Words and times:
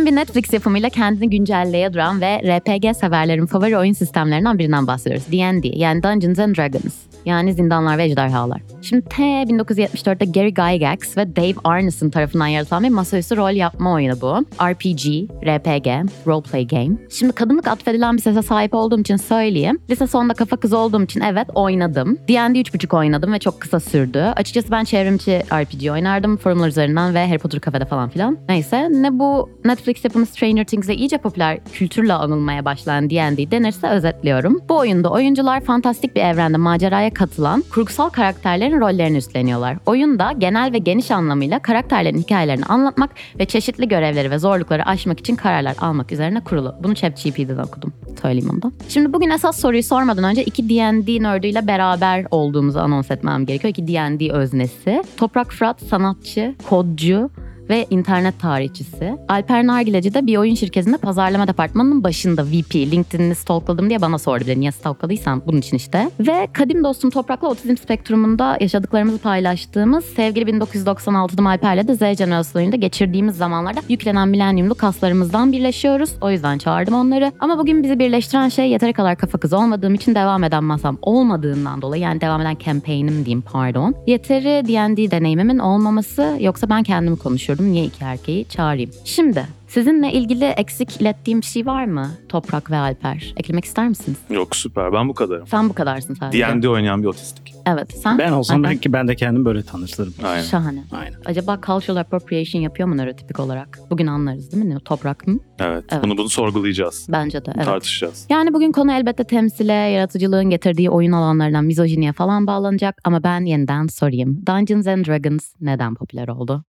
Bugün 0.00 0.12
bir 0.12 0.16
Netflix 0.16 0.52
yapımıyla 0.52 0.88
kendini 0.88 1.30
güncelleye 1.30 1.92
duran 1.92 2.20
ve 2.20 2.38
RPG 2.38 2.96
severlerin 2.96 3.46
favori 3.46 3.78
oyun 3.78 3.92
sistemlerinden 3.92 4.58
birinden 4.58 4.86
bahsediyoruz. 4.86 5.32
D&D 5.32 5.68
yani 5.78 6.02
Dungeons 6.02 6.38
and 6.38 6.56
Dragons. 6.56 6.94
Yani 7.24 7.54
Zindanlar 7.54 7.98
ve 7.98 8.04
Ejderhalar. 8.04 8.60
Şimdi 8.82 9.04
T 9.04 9.22
1974'te 9.22 10.24
Gary 10.24 10.48
Gygax 10.48 11.16
ve 11.16 11.36
Dave 11.36 11.54
Arneson 11.64 12.10
tarafından 12.10 12.46
yaratılan 12.46 12.82
bir 12.82 12.88
masaüstü 12.88 13.36
rol 13.36 13.50
yapma 13.50 13.92
oyunu 13.92 14.20
bu. 14.20 14.36
RPG, 14.62 15.30
RPG, 15.46 16.10
roleplay 16.26 16.66
game. 16.66 16.96
Şimdi 17.10 17.32
kadınlık 17.32 17.68
atfedilen 17.68 18.16
bir 18.16 18.22
sese 18.22 18.42
sahip 18.42 18.74
olduğum 18.74 19.00
için 19.00 19.16
söyleyeyim. 19.16 19.78
Lise 19.90 20.06
sonunda 20.06 20.34
kafa 20.34 20.56
kızı 20.56 20.78
olduğum 20.78 21.02
için 21.02 21.20
evet 21.20 21.46
oynadım. 21.54 22.18
D&D 22.28 22.60
3.5 22.60 22.96
oynadım 22.96 23.32
ve 23.32 23.38
çok 23.38 23.60
kısa 23.60 23.80
sürdü. 23.80 24.32
Açıkçası 24.36 24.70
ben 24.70 24.84
çevrimçi 24.84 25.42
RPG 25.52 25.90
oynardım. 25.90 26.36
Forumlar 26.36 26.68
üzerinden 26.68 27.14
ve 27.14 27.28
Harry 27.28 27.38
Potter 27.38 27.60
kafede 27.60 27.84
falan 27.84 28.08
filan. 28.08 28.38
Neyse 28.48 28.88
ne 28.90 29.18
bu 29.18 29.50
Netflix 29.64 29.89
yapımı 30.04 30.26
Stranger 30.26 30.64
Things'e 30.64 30.94
iyice 30.94 31.18
popüler 31.18 31.58
kültürle 31.72 32.12
anılmaya 32.12 32.64
başlayan 32.64 33.10
D&D 33.10 33.50
denirse 33.50 33.88
özetliyorum. 33.88 34.60
Bu 34.68 34.76
oyunda 34.76 35.10
oyuncular 35.10 35.60
fantastik 35.60 36.16
bir 36.16 36.20
evrende 36.20 36.56
maceraya 36.56 37.14
katılan 37.14 37.64
kurgusal 37.74 38.08
karakterlerin 38.08 38.80
rollerini 38.80 39.16
üstleniyorlar. 39.16 39.76
Oyunda 39.86 40.32
genel 40.38 40.72
ve 40.72 40.78
geniş 40.78 41.10
anlamıyla 41.10 41.58
karakterlerin 41.58 42.18
hikayelerini 42.18 42.64
anlatmak 42.64 43.10
ve 43.38 43.44
çeşitli 43.44 43.88
görevleri 43.88 44.30
ve 44.30 44.38
zorlukları 44.38 44.86
aşmak 44.86 45.20
için 45.20 45.36
kararlar 45.36 45.76
almak 45.80 46.12
üzerine 46.12 46.40
kurulu. 46.40 46.74
Bunu 46.82 46.94
ChatGPT'den 46.94 47.58
okudum. 47.58 47.92
Söyleyeyim 48.22 48.50
onu 48.52 48.62
da. 48.62 48.72
Şimdi 48.88 49.12
bugün 49.12 49.30
esas 49.30 49.60
soruyu 49.60 49.82
sormadan 49.82 50.24
önce 50.24 50.44
iki 50.44 50.68
D&D 50.68 51.22
nerdüyle 51.22 51.66
beraber 51.66 52.26
olduğumuzu 52.30 52.78
anons 52.78 53.10
etmem 53.10 53.46
gerekiyor. 53.46 53.70
İki 53.70 53.88
D&D 53.88 54.32
öznesi. 54.32 55.02
Toprak 55.16 55.52
Fırat 55.52 55.80
sanatçı, 55.82 56.54
kodcu 56.68 57.30
ve 57.70 57.86
internet 57.90 58.40
tarihçisi. 58.40 59.16
Alper 59.28 59.66
Nargileci 59.66 60.14
de 60.14 60.26
bir 60.26 60.36
oyun 60.36 60.54
şirketinde 60.54 60.96
pazarlama 60.96 61.48
departmanının 61.48 62.04
başında 62.04 62.44
VP. 62.44 62.74
LinkedIn'ini 62.74 63.34
stalkladım 63.34 63.88
diye 63.88 64.00
bana 64.00 64.18
sordu 64.18 64.44
bile. 64.44 64.60
Niye 64.60 64.72
stalkladıysam 64.72 65.42
bunun 65.46 65.58
için 65.58 65.76
işte. 65.76 66.10
Ve 66.20 66.48
kadim 66.52 66.84
dostum 66.84 67.10
Toprak'la 67.10 67.48
otizm 67.48 67.76
spektrumunda 67.76 68.56
yaşadıklarımızı 68.60 69.18
paylaştığımız 69.18 70.04
sevgili 70.04 70.50
1996'dım 70.50 71.48
Alper'le 71.48 71.88
de 71.88 71.94
Z 71.94 72.18
jenerasyonunda 72.18 72.76
geçirdiğimiz 72.76 73.36
zamanlarda 73.36 73.80
yüklenen 73.88 74.28
milenyumlu 74.28 74.74
kaslarımızdan 74.74 75.52
birleşiyoruz. 75.52 76.10
O 76.20 76.30
yüzden 76.30 76.58
çağırdım 76.58 76.94
onları. 76.94 77.32
Ama 77.40 77.58
bugün 77.58 77.82
bizi 77.82 77.98
birleştiren 77.98 78.48
şey 78.48 78.70
yeteri 78.70 78.92
kadar 78.92 79.16
kafa 79.16 79.38
kızı 79.38 79.58
olmadığım 79.58 79.94
için 79.94 80.14
devam 80.14 80.44
eden 80.44 80.64
masam 80.64 80.98
olmadığından 81.02 81.82
dolayı 81.82 82.02
yani 82.02 82.20
devam 82.20 82.40
eden 82.40 82.56
campaign'im 82.64 83.24
diyeyim 83.24 83.42
pardon. 83.42 83.94
Yeteri 84.06 84.68
D&D 84.68 85.10
deneyimimin 85.10 85.58
olmaması 85.58 86.36
yoksa 86.40 86.70
ben 86.70 86.82
kendimi 86.82 87.16
konuşurdum. 87.16 87.59
Niye 87.64 87.84
iki 87.84 88.04
erkeği 88.04 88.48
çağırayım? 88.48 88.90
Şimdi 89.04 89.46
sizinle 89.68 90.12
ilgili 90.12 90.44
eksik 90.44 91.00
ilettiğim 91.00 91.40
bir 91.40 91.46
şey 91.46 91.66
var 91.66 91.84
mı 91.84 92.10
Toprak 92.28 92.70
ve 92.70 92.76
Alper? 92.76 93.32
Eklemek 93.36 93.64
ister 93.64 93.88
misiniz? 93.88 94.18
Yok 94.30 94.56
süper 94.56 94.92
ben 94.92 95.08
bu 95.08 95.14
kadarım. 95.14 95.46
Sen 95.46 95.68
bu 95.68 95.72
kadarsın 95.72 96.14
sadece. 96.14 96.46
D&D 96.46 96.68
oynayan 96.68 97.02
bir 97.02 97.06
otistik. 97.08 97.54
Evet 97.66 97.92
sen? 98.02 98.18
Ben 98.18 98.32
olsam 98.32 98.56
Alper? 98.58 98.70
belki 98.70 98.92
ben 98.92 99.08
de 99.08 99.16
kendim 99.16 99.44
böyle 99.44 99.62
tanıştırırım. 99.62 100.14
Aynen. 100.24 100.42
Şahane. 100.42 100.84
Aynen. 100.92 101.16
Acaba 101.24 101.60
cultural 101.66 101.96
appropriation 101.96 102.62
yapıyor 102.62 102.88
mu 102.88 102.96
nörotipik 102.96 103.40
olarak? 103.40 103.78
Bugün 103.90 104.06
anlarız 104.06 104.52
değil 104.52 104.64
mi? 104.64 104.78
Toprak 104.84 105.26
mı? 105.26 105.38
Evet. 105.58 105.84
Evet. 105.92 106.04
Bunu 106.04 106.18
bunu 106.18 106.28
sorgulayacağız. 106.28 107.06
Bence 107.12 107.44
de 107.44 107.52
evet. 107.56 107.64
Tartışacağız. 107.64 108.26
Yani 108.30 108.54
bugün 108.54 108.72
konu 108.72 108.92
elbette 108.92 109.24
temsile, 109.24 109.72
yaratıcılığın 109.72 110.50
getirdiği 110.50 110.90
oyun 110.90 111.12
alanlarından 111.12 111.64
mizojiniye 111.64 112.12
falan 112.12 112.46
bağlanacak 112.46 113.00
ama 113.04 113.22
ben 113.24 113.40
yeniden 113.44 113.86
sorayım. 113.86 114.42
Dungeons 114.46 114.86
and 114.86 115.06
Dragons 115.06 115.52
neden 115.60 115.94
popüler 115.94 116.28
oldu? 116.28 116.64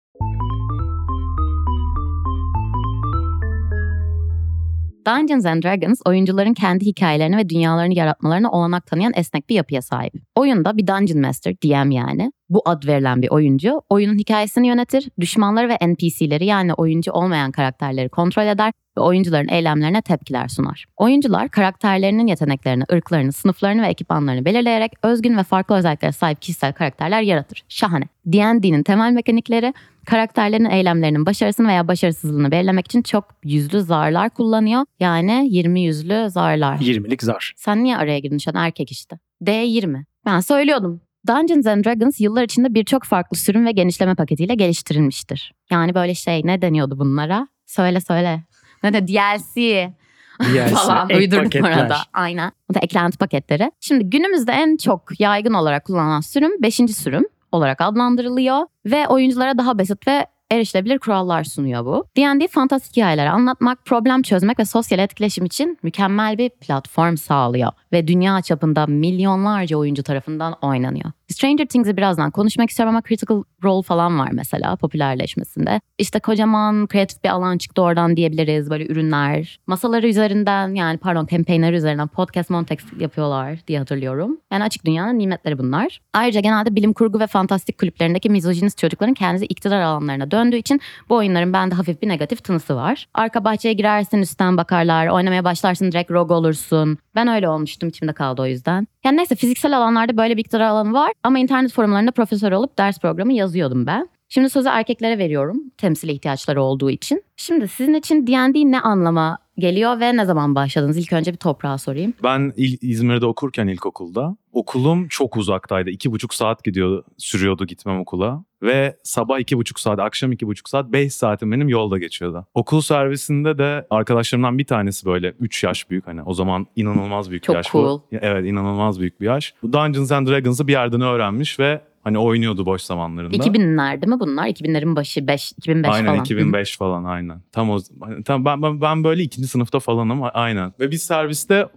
Dungeons 5.05 5.45
and 5.45 5.63
Dragons 5.63 6.01
oyuncuların 6.05 6.53
kendi 6.53 6.85
hikayelerini 6.85 7.37
ve 7.37 7.49
dünyalarını 7.49 7.93
yaratmalarına 7.93 8.51
olanak 8.51 8.85
tanıyan 8.85 9.13
esnek 9.15 9.49
bir 9.49 9.55
yapıya 9.55 9.81
sahip. 9.81 10.13
Oyunda 10.35 10.77
bir 10.77 10.87
Dungeon 10.87 11.21
Master, 11.21 11.53
DM 11.53 11.91
yani, 11.91 12.31
bu 12.51 12.61
ad 12.65 12.87
verilen 12.87 13.21
bir 13.21 13.29
oyuncu 13.29 13.81
oyunun 13.89 14.17
hikayesini 14.17 14.67
yönetir, 14.67 15.09
düşmanları 15.19 15.69
ve 15.69 15.77
NPC'leri 15.87 16.45
yani 16.45 16.73
oyuncu 16.73 17.11
olmayan 17.11 17.51
karakterleri 17.51 18.09
kontrol 18.09 18.47
eder 18.47 18.73
ve 18.97 19.01
oyuncuların 19.01 19.47
eylemlerine 19.47 20.01
tepkiler 20.01 20.47
sunar. 20.47 20.85
Oyuncular 20.97 21.49
karakterlerinin 21.49 22.27
yeteneklerini, 22.27 22.83
ırklarını, 22.93 23.31
sınıflarını 23.31 23.81
ve 23.81 23.87
ekipmanlarını 23.87 24.45
belirleyerek 24.45 24.91
özgün 25.03 25.37
ve 25.37 25.43
farklı 25.43 25.75
özelliklere 25.75 26.11
sahip 26.11 26.41
kişisel 26.41 26.73
karakterler 26.73 27.21
yaratır. 27.21 27.63
Şahane. 27.69 28.05
D&D'nin 28.25 28.83
temel 28.83 29.11
mekanikleri 29.11 29.73
karakterlerin 30.05 30.65
eylemlerinin 30.65 31.25
başarısını 31.25 31.67
veya 31.67 31.87
başarısızlığını 31.87 32.51
belirlemek 32.51 32.85
için 32.85 33.01
çok 33.01 33.25
yüzlü 33.43 33.81
zarlar 33.81 34.29
kullanıyor. 34.29 34.85
Yani 34.99 35.47
20 35.49 35.81
yüzlü 35.81 36.29
zarlar. 36.29 36.77
20'lik 36.77 37.23
zar. 37.23 37.53
Sen 37.57 37.83
niye 37.83 37.97
araya 37.97 38.19
girdin 38.19 38.37
şu 38.37 38.51
an 38.51 38.55
erkek 38.55 38.91
işte. 38.91 39.19
D20. 39.41 40.03
Ben 40.25 40.39
söylüyordum. 40.39 41.01
Dungeons 41.27 41.67
and 41.67 41.85
Dragons 41.85 42.19
yıllar 42.19 42.43
içinde 42.43 42.73
birçok 42.73 43.03
farklı 43.03 43.37
sürüm 43.37 43.65
ve 43.65 43.71
genişleme 43.71 44.15
paketiyle 44.15 44.55
geliştirilmiştir. 44.55 45.53
Yani 45.71 45.95
böyle 45.95 46.15
şey 46.15 46.41
ne 46.45 46.61
deniyordu 46.61 46.99
bunlara? 46.99 47.47
Söyle 47.65 48.01
söyle. 48.01 48.43
Ne 48.83 48.93
de 48.93 49.07
DLC 49.07 49.93
DLC, 50.41 50.67
falan 50.75 51.09
uydurdum 51.09 51.43
paketler. 51.43 51.83
orada. 51.83 51.97
Aynen. 52.13 52.51
Bu 52.69 52.73
da 52.73 52.79
eklenti 52.79 53.17
paketleri. 53.17 53.71
Şimdi 53.79 54.09
günümüzde 54.09 54.51
en 54.51 54.77
çok 54.77 55.19
yaygın 55.19 55.53
olarak 55.53 55.85
kullanılan 55.85 56.21
sürüm 56.21 56.61
5. 56.61 56.75
sürüm 56.75 57.23
olarak 57.51 57.81
adlandırılıyor 57.81 58.65
ve 58.85 59.07
oyunculara 59.07 59.57
daha 59.57 59.79
basit 59.79 60.07
ve 60.07 60.25
erişilebilir 60.51 60.99
kurallar 60.99 61.43
sunuyor 61.43 61.85
bu. 61.85 62.05
D&D 62.17 62.47
fantastik 62.47 62.97
hikayeler 62.97 63.25
anlatmak, 63.25 63.85
problem 63.85 64.21
çözmek 64.21 64.59
ve 64.59 64.65
sosyal 64.65 64.99
etkileşim 64.99 65.45
için 65.45 65.77
mükemmel 65.83 66.37
bir 66.37 66.49
platform 66.49 67.17
sağlıyor 67.17 67.71
ve 67.93 68.07
dünya 68.07 68.41
çapında 68.41 68.85
milyonlarca 68.87 69.77
oyuncu 69.77 70.03
tarafından 70.03 70.55
oynanıyor. 70.61 71.11
Stranger 71.31 71.65
Things'i 71.65 71.97
birazdan 71.97 72.31
konuşmak 72.31 72.69
istiyorum 72.69 72.95
ama 72.95 73.01
Critical 73.07 73.43
Role 73.63 73.83
falan 73.83 74.19
var 74.19 74.29
mesela 74.31 74.75
popülerleşmesinde. 74.75 75.81
İşte 75.97 76.19
kocaman 76.19 76.87
kreatif 76.87 77.23
bir 77.23 77.29
alan 77.29 77.57
çıktı 77.57 77.81
oradan 77.81 78.17
diyebiliriz 78.17 78.69
böyle 78.69 78.87
ürünler. 78.87 79.59
Masaları 79.67 80.07
üzerinden 80.07 80.75
yani 80.75 80.97
pardon 80.97 81.27
campaignleri 81.31 81.75
üzerinden 81.75 82.07
podcast 82.07 82.49
Montex 82.49 82.79
yapıyorlar 82.99 83.59
diye 83.67 83.79
hatırlıyorum. 83.79 84.37
Yani 84.51 84.63
açık 84.63 84.85
dünyanın 84.85 85.19
nimetleri 85.19 85.57
bunlar. 85.57 86.01
Ayrıca 86.13 86.39
genelde 86.39 86.75
bilim 86.75 86.93
kurgu 86.93 87.19
ve 87.19 87.27
fantastik 87.27 87.77
kulüplerindeki 87.77 88.29
mizojinist 88.29 88.77
çocukların 88.77 89.13
kendisi 89.13 89.45
iktidar 89.45 89.81
alanlarına 89.81 90.31
döndüğü 90.31 90.57
için 90.57 90.81
bu 91.09 91.15
oyunların 91.15 91.53
bende 91.53 91.75
hafif 91.75 92.01
bir 92.01 92.07
negatif 92.07 92.43
tınısı 92.43 92.75
var. 92.75 93.07
Arka 93.13 93.43
bahçeye 93.43 93.73
girersin 93.73 94.17
üstten 94.17 94.57
bakarlar. 94.57 95.07
Oynamaya 95.07 95.43
başlarsın 95.43 95.91
direkt 95.91 96.11
rogue 96.11 96.35
olursun. 96.35 96.97
Ben 97.15 97.27
öyle 97.27 97.49
olmuştum 97.49 97.80
içimde 97.89 98.13
kaldı 98.13 98.41
o 98.41 98.45
yüzden. 98.45 98.87
Yani 99.05 99.17
neyse 99.17 99.35
fiziksel 99.35 99.77
alanlarda 99.77 100.17
böyle 100.17 100.37
bir 100.37 100.41
iktidar 100.41 100.61
alanı 100.61 100.93
var 100.93 101.11
ama 101.23 101.39
internet 101.39 101.73
forumlarında 101.73 102.11
profesör 102.11 102.51
olup 102.51 102.77
ders 102.77 102.99
programı 102.99 103.33
yazıyordum 103.33 103.85
ben. 103.85 104.09
Şimdi 104.29 104.49
sözü 104.49 104.69
erkeklere 104.69 105.17
veriyorum 105.17 105.57
temsile 105.77 106.13
ihtiyaçları 106.13 106.61
olduğu 106.63 106.89
için. 106.91 107.23
Şimdi 107.37 107.67
sizin 107.67 107.93
için 107.93 108.27
D&D 108.27 108.71
ne 108.71 108.79
anlama 108.81 109.37
geliyor 109.57 109.99
ve 109.99 110.17
ne 110.17 110.25
zaman 110.25 110.55
başladınız? 110.55 110.97
İlk 110.97 111.13
önce 111.13 111.31
bir 111.31 111.37
toprağa 111.37 111.77
sorayım. 111.77 112.13
Ben 112.23 112.53
il- 112.57 112.77
İzmir'de 112.81 113.25
okurken 113.25 113.67
ilkokulda 113.67 114.35
okulum 114.51 115.07
çok 115.07 115.37
uzaktaydı. 115.37 115.89
İki 115.89 116.11
buçuk 116.11 116.33
saat 116.33 116.63
gidiyor, 116.63 117.03
sürüyordu 117.17 117.65
gitmem 117.65 117.99
okula. 117.99 118.43
Ve 118.61 118.95
sabah 119.03 119.39
iki 119.39 119.57
buçuk 119.57 119.79
saat, 119.79 119.99
akşam 119.99 120.31
iki 120.31 120.47
buçuk 120.47 120.69
saat, 120.69 120.91
beş 120.91 121.13
saatim 121.13 121.51
benim 121.51 121.69
yolda 121.69 121.97
geçiyordu. 121.97 122.45
Okul 122.53 122.81
servisinde 122.81 123.57
de 123.57 123.87
arkadaşlarımdan 123.89 124.57
bir 124.57 124.65
tanesi 124.65 125.05
böyle 125.05 125.33
üç 125.39 125.63
yaş 125.63 125.89
büyük 125.89 126.07
hani 126.07 126.23
o 126.23 126.33
zaman 126.33 126.67
inanılmaz 126.75 127.29
büyük 127.29 127.43
Çok 127.43 127.53
bir 127.53 127.57
yaş 127.57 127.71
cool. 127.71 127.83
bu. 127.83 128.03
Evet 128.11 128.45
inanılmaz 128.45 128.99
büyük 128.99 129.21
bir 129.21 129.25
yaş. 129.25 129.53
Bu 129.63 129.73
Dungeons 129.73 130.11
and 130.11 130.27
Dragons'ı 130.27 130.67
bir 130.67 130.71
yerden 130.71 131.01
öğrenmiş 131.01 131.59
ve 131.59 131.81
hani 132.03 132.17
oynuyordu 132.17 132.65
boş 132.65 132.81
zamanlarında. 132.81 133.37
2000'ler 133.37 134.01
değil 134.01 134.13
mi 134.13 134.19
bunlar? 134.19 134.47
2000'lerin 134.47 134.95
başı 134.95 135.27
5, 135.27 135.51
2005 135.51 135.91
aynen 135.91 136.05
falan. 136.05 136.19
2005 136.19 136.77
falan 136.77 137.03
aynen. 137.03 137.41
Tam 137.51 137.69
o 137.69 137.79
tam 138.25 138.45
ben, 138.45 138.61
ben, 138.61 138.81
ben 138.81 139.03
böyle 139.03 139.23
ikinci 139.23 139.47
sınıfta 139.47 139.79
falanım 139.79 140.21
aynen. 140.33 140.73
Ve 140.79 140.91
biz 140.91 141.01
serviste 141.01 141.67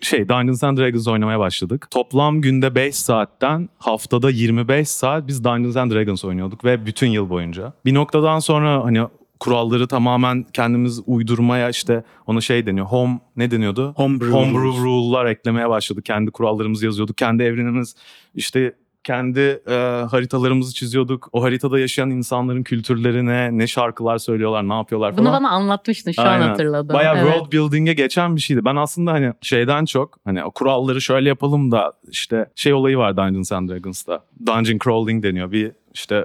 şey 0.00 0.28
Dungeons 0.28 0.64
and 0.64 0.78
Dragons 0.78 1.08
oynamaya 1.08 1.38
başladık. 1.38 1.88
Toplam 1.90 2.40
günde 2.40 2.74
5 2.74 2.94
saatten 2.94 3.68
haftada 3.78 4.30
25 4.30 4.88
saat 4.88 5.26
biz 5.26 5.44
Dungeons 5.44 5.76
and 5.76 5.90
Dragons 5.90 6.24
oynuyorduk 6.24 6.64
ve 6.64 6.86
bütün 6.86 7.08
yıl 7.08 7.30
boyunca. 7.30 7.72
Bir 7.84 7.94
noktadan 7.94 8.38
sonra 8.38 8.84
hani 8.84 9.00
kuralları 9.40 9.88
tamamen 9.88 10.46
kendimiz 10.52 11.00
uydurmaya 11.06 11.70
işte 11.70 12.04
ona 12.26 12.40
şey 12.40 12.66
deniyor. 12.66 12.86
Home 12.86 13.20
ne 13.36 13.50
deniyordu? 13.50 13.92
Homebrew 13.96 14.34
Homebrew 14.34 14.82
rule'lar 14.82 15.26
eklemeye 15.26 15.68
başladık. 15.68 16.04
Kendi 16.04 16.30
kurallarımızı 16.30 16.84
yazıyorduk. 16.84 17.18
Kendi 17.18 17.42
evrenimiz 17.42 17.96
işte 18.34 18.74
kendi 19.04 19.40
e, 19.68 19.74
haritalarımızı 20.10 20.74
çiziyorduk. 20.74 21.28
O 21.32 21.42
haritada 21.42 21.78
yaşayan 21.78 22.10
insanların 22.10 22.62
kültürlerine 22.62 23.58
ne 23.58 23.66
şarkılar 23.66 24.18
söylüyorlar, 24.18 24.68
ne 24.68 24.74
yapıyorlar 24.74 25.12
falan. 25.12 25.24
Bunu 25.24 25.32
bana 25.32 25.50
anlatmıştın 25.50 26.12
şu 26.12 26.22
an 26.22 26.26
Aynen. 26.26 26.48
hatırladım. 26.48 26.94
Bayağı 26.94 27.16
Evet. 27.16 27.32
world 27.32 27.52
building'e 27.52 27.92
geçen 27.94 28.36
bir 28.36 28.40
şeydi. 28.40 28.64
Ben 28.64 28.76
aslında 28.76 29.12
hani 29.12 29.32
şeyden 29.40 29.84
çok 29.84 30.18
hani 30.24 30.44
o 30.44 30.50
kuralları 30.50 31.00
şöyle 31.00 31.28
yapalım 31.28 31.70
da 31.70 31.92
işte 32.10 32.46
şey 32.54 32.72
olayı 32.74 32.98
var 32.98 33.16
Dungeons 33.16 33.52
and 33.52 33.68
Dragons'ta. 33.70 34.24
Dungeon 34.46 34.78
crawling 34.84 35.24
deniyor. 35.24 35.52
Bir 35.52 35.72
işte 35.94 36.24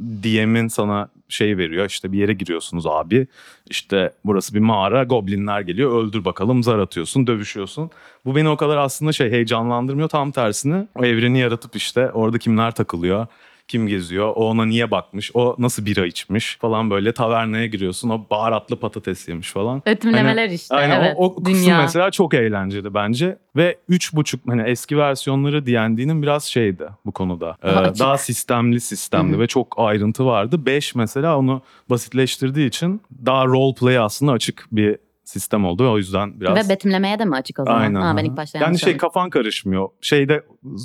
DM'in 0.00 0.68
sana 0.68 1.08
şey 1.34 1.58
veriyor. 1.58 1.86
İşte 1.86 2.12
bir 2.12 2.18
yere 2.18 2.32
giriyorsunuz 2.32 2.86
abi. 2.86 3.26
İşte 3.70 4.12
burası 4.24 4.54
bir 4.54 4.60
mağara. 4.60 5.04
Goblinler 5.04 5.60
geliyor. 5.60 6.04
Öldür 6.04 6.24
bakalım. 6.24 6.62
Zar 6.62 6.78
atıyorsun. 6.78 7.26
Dövüşüyorsun. 7.26 7.90
Bu 8.24 8.36
beni 8.36 8.48
o 8.48 8.56
kadar 8.56 8.76
aslında 8.76 9.12
şey 9.12 9.30
heyecanlandırmıyor. 9.30 10.08
Tam 10.08 10.30
tersine 10.30 10.86
o 10.94 11.04
evreni 11.04 11.38
yaratıp 11.38 11.76
işte 11.76 12.10
orada 12.10 12.38
kimler 12.38 12.74
takılıyor 12.74 13.26
kim 13.68 13.86
geziyor, 13.86 14.28
o 14.28 14.44
ona 14.48 14.64
niye 14.64 14.90
bakmış, 14.90 15.30
o 15.34 15.56
nasıl 15.58 15.86
bira 15.86 16.06
içmiş 16.06 16.56
falan 16.60 16.90
böyle 16.90 17.12
tavernaya 17.12 17.66
giriyorsun, 17.66 18.08
o 18.10 18.26
baharatlı 18.30 18.76
patates 18.76 19.28
yemiş 19.28 19.52
falan. 19.52 19.82
Ötümlemeler 19.86 20.50
işte. 20.50 20.74
Aynen 20.74 21.00
evet. 21.00 21.14
o, 21.16 21.24
o 21.24 21.42
kısım 21.42 21.62
Dünya. 21.62 21.78
mesela 21.82 22.10
çok 22.10 22.34
eğlenceli 22.34 22.94
bence 22.94 23.38
ve 23.56 23.76
üç 23.88 24.12
buçuk 24.14 24.40
hani 24.48 24.62
eski 24.62 24.98
versiyonları 24.98 25.66
D&D'nin 25.66 26.22
biraz 26.22 26.44
şeydi 26.44 26.88
bu 27.06 27.12
konuda. 27.12 27.56
Ee, 27.62 27.68
Daha 27.68 27.80
açık. 27.80 28.00
daha 28.00 28.18
sistemli 28.18 28.80
sistemli 28.80 29.38
ve 29.38 29.46
çok 29.46 29.74
ayrıntı 29.78 30.26
vardı. 30.26 30.66
5 30.66 30.94
mesela 30.94 31.38
onu 31.38 31.62
basitleştirdiği 31.90 32.68
için 32.68 33.00
daha 33.26 33.46
role 33.46 33.74
play 33.74 33.98
aslında 33.98 34.32
açık 34.32 34.66
bir 34.72 34.96
sistem 35.24 35.64
oldu 35.64 35.84
ve 35.84 35.88
o 35.88 35.98
yüzden 35.98 36.40
biraz 36.40 36.64
Ve 36.64 36.68
betimlemeye 36.68 37.18
de 37.18 37.24
mi 37.24 37.36
açık 37.36 37.58
o 37.58 37.64
zaman? 37.64 37.80
Aynen. 37.80 38.00
Ha, 38.00 38.16
ben 38.16 38.24
ilk 38.24 38.36
başta 38.36 38.58
yani 38.58 38.78
şey 38.78 38.96
kafan 38.96 39.30
karışmıyor. 39.30 39.88
Şeyde 40.00 40.44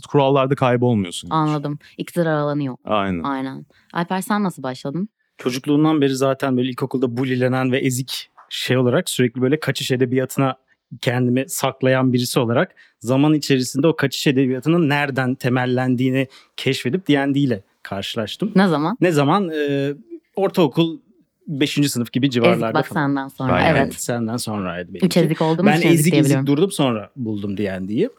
kurallarda 0.09 0.55
kaybolmuyorsun. 0.55 1.29
Anladım. 1.29 1.79
İktidar 1.97 2.25
alanı 2.25 2.63
yok. 2.63 2.79
Aynen. 2.85 3.23
Aynen. 3.23 3.65
Alper 3.93 4.21
sen 4.21 4.43
nasıl 4.43 4.63
başladın? 4.63 5.09
Çocukluğundan 5.37 6.01
beri 6.01 6.15
zaten 6.15 6.57
böyle 6.57 6.69
ilkokulda 6.69 7.17
bulilenen 7.17 7.71
ve 7.71 7.77
ezik 7.79 8.29
şey 8.49 8.77
olarak 8.77 9.09
sürekli 9.09 9.41
böyle 9.41 9.59
kaçış 9.59 9.91
edebiyatına 9.91 10.55
kendimi 11.01 11.49
saklayan 11.49 12.13
birisi 12.13 12.39
olarak 12.39 12.75
zaman 12.99 13.33
içerisinde 13.33 13.87
o 13.87 13.95
kaçış 13.95 14.27
edebiyatının 14.27 14.89
nereden 14.89 15.35
temellendiğini 15.35 16.27
keşfedip 16.57 17.07
D&D 17.07 17.39
ile 17.39 17.63
karşılaştım. 17.83 18.51
Ne 18.55 18.67
zaman? 18.67 18.97
Ne 19.01 19.11
zaman? 19.11 19.49
Ee, 19.49 19.93
ortaokul 20.35 20.99
5. 21.49 21.91
sınıf 21.91 22.11
gibi 22.11 22.29
civarlarda 22.29 22.65
Ezik 22.65 22.75
bak 22.75 22.87
falan. 22.87 23.07
senden 23.07 23.27
sonra. 23.27 23.53
Aynen. 23.53 23.75
Evet. 23.75 23.93
Senden 23.93 24.37
sonraydı 24.37 24.87
benimki. 24.89 25.05
Üç 25.05 25.17
ezik 25.17 25.41
oldu 25.41 25.63
mu? 25.63 25.69
Ben 25.69 25.81
ezik 25.81 26.13
ezik 26.13 26.45
durdum 26.45 26.71
sonra 26.71 27.09
buldum 27.15 27.57
D&D'yi. 27.57 28.09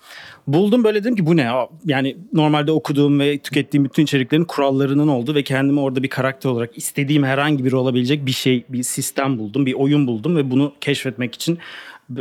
Buldum 0.46 0.84
böyle 0.84 1.00
dedim 1.00 1.16
ki 1.16 1.26
bu 1.26 1.36
ne 1.36 1.42
ya? 1.42 1.68
Yani 1.84 2.16
normalde 2.32 2.72
okuduğum 2.72 3.20
ve 3.20 3.38
tükettiğim 3.38 3.84
bütün 3.84 4.02
içeriklerin 4.02 4.44
kurallarının 4.44 5.08
olduğu 5.08 5.34
ve 5.34 5.42
kendimi 5.42 5.80
orada 5.80 6.02
bir 6.02 6.08
karakter 6.08 6.50
olarak 6.50 6.78
istediğim 6.78 7.24
herhangi 7.24 7.64
biri 7.64 7.76
olabilecek 7.76 8.26
bir 8.26 8.32
şey, 8.32 8.64
bir 8.68 8.82
sistem 8.82 9.38
buldum, 9.38 9.66
bir 9.66 9.74
oyun 9.74 10.06
buldum 10.06 10.36
ve 10.36 10.50
bunu 10.50 10.72
keşfetmek 10.80 11.34
için 11.34 11.58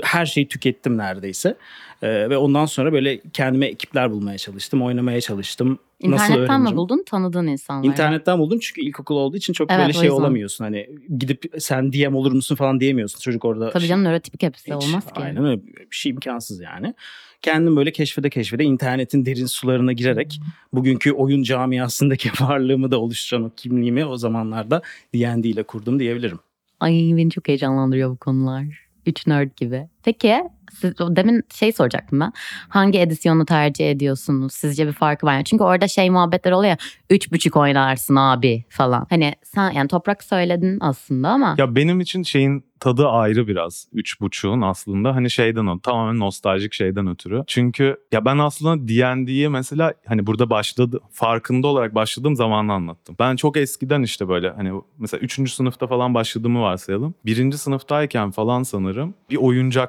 her 0.03 0.25
şeyi 0.25 0.47
tükettim 0.47 0.97
neredeyse. 0.97 1.57
Ee, 2.01 2.29
ve 2.29 2.37
ondan 2.37 2.65
sonra 2.65 2.93
böyle 2.93 3.21
kendime 3.33 3.65
ekipler 3.65 4.11
bulmaya 4.11 4.37
çalıştım, 4.37 4.81
oynamaya 4.81 5.21
çalıştım. 5.21 5.79
Nasıl 6.03 6.33
İnternetten 6.33 6.61
mi 6.61 6.75
buldun? 6.75 7.03
Tanıdığın 7.05 7.47
insanlar. 7.47 7.87
İnternetten 7.87 8.39
buldum 8.39 8.59
çünkü 8.59 8.81
ilkokul 8.81 9.15
olduğu 9.15 9.37
için 9.37 9.53
çok 9.53 9.71
Evet, 9.71 9.81
böyle 9.81 9.93
şey 9.93 10.11
olamıyorsun. 10.11 10.63
Hani 10.63 10.89
gidip 11.17 11.53
sen 11.59 11.93
DM 11.93 12.15
olur 12.15 12.31
musun 12.31 12.55
falan 12.55 12.79
diyemiyorsun. 12.79 13.19
Çocuk 13.19 13.45
orada 13.45 13.69
Tabii 13.69 13.87
canım 13.87 14.03
nörotipik 14.03 14.43
hepsi 14.43 14.75
hiç, 14.75 14.85
olmaz 14.85 15.05
ki. 15.05 15.11
Aynen 15.15 15.45
öyle 15.45 15.61
bir 15.65 15.95
şey 15.95 16.09
imkansız 16.09 16.61
yani. 16.61 16.93
Kendim 17.41 17.75
böyle 17.75 17.91
keşfede 17.91 18.29
keşfede 18.29 18.63
internetin 18.63 19.25
derin 19.25 19.45
sularına 19.45 19.93
girerek 19.93 20.39
bugünkü 20.73 21.11
oyun 21.11 21.43
camiasındaki 21.43 22.29
varlığımı 22.41 22.91
da 22.91 22.99
oluşturan 22.99 23.43
o 23.43 23.49
kimliğimi 23.57 24.05
o 24.05 24.17
zamanlarda 24.17 24.81
D&D 25.13 25.49
ile 25.49 25.63
kurdum 25.63 25.99
diyebilirim. 25.99 26.39
Ay 26.79 26.93
beni 26.93 27.31
çok 27.31 27.47
heyecanlandırıyor 27.47 28.09
bu 28.09 28.17
konular. 28.17 28.88
Üç 29.05 29.27
nerd 29.27 29.57
gibi. 29.57 29.87
Peki 30.03 30.43
siz, 30.73 30.93
demin 30.99 31.43
şey 31.53 31.71
soracaktım 31.71 32.19
ben. 32.19 32.33
Hangi 32.69 32.99
edisyonu 32.99 33.45
tercih 33.45 33.91
ediyorsunuz? 33.91 34.53
Sizce 34.53 34.87
bir 34.87 34.93
farkı 34.93 35.25
var 35.25 35.37
mı? 35.37 35.43
Çünkü 35.43 35.63
orada 35.63 35.87
şey 35.87 36.09
muhabbetler 36.09 36.51
oluyor 36.51 36.69
ya. 36.69 36.77
Üç 37.09 37.31
buçuk 37.31 37.55
oynarsın 37.55 38.15
abi 38.15 38.63
falan. 38.69 39.07
Hani 39.09 39.35
sen 39.43 39.71
yani 39.71 39.87
toprak 39.87 40.23
söyledin 40.23 40.77
aslında 40.81 41.29
ama. 41.29 41.55
Ya 41.57 41.75
benim 41.75 41.99
için 41.99 42.23
şeyin 42.23 42.69
tadı 42.79 43.07
ayrı 43.07 43.47
biraz. 43.47 43.87
Üç 43.93 44.21
buçuğun 44.21 44.61
aslında 44.61 45.15
hani 45.15 45.31
şeyden 45.31 45.65
o 45.65 45.79
tamamen 45.79 46.19
nostaljik 46.19 46.73
şeyden 46.73 47.07
ötürü. 47.07 47.43
Çünkü 47.47 47.97
ya 48.11 48.25
ben 48.25 48.37
aslında 48.37 48.87
D&D'yi 48.87 49.49
mesela 49.49 49.93
hani 50.05 50.27
burada 50.27 50.49
başladı 50.49 50.99
farkında 51.11 51.67
olarak 51.67 51.95
başladığım 51.95 52.35
zamanla 52.35 52.73
anlattım. 52.73 53.15
Ben 53.19 53.35
çok 53.35 53.57
eskiden 53.57 54.01
işte 54.01 54.29
böyle 54.29 54.49
hani 54.49 54.81
mesela 54.97 55.21
üçüncü 55.21 55.51
sınıfta 55.51 55.87
falan 55.87 56.13
başladığımı 56.13 56.61
varsayalım. 56.61 57.13
Birinci 57.25 57.57
sınıftayken 57.57 58.31
falan 58.31 58.63
sanırım 58.63 59.13
bir 59.29 59.37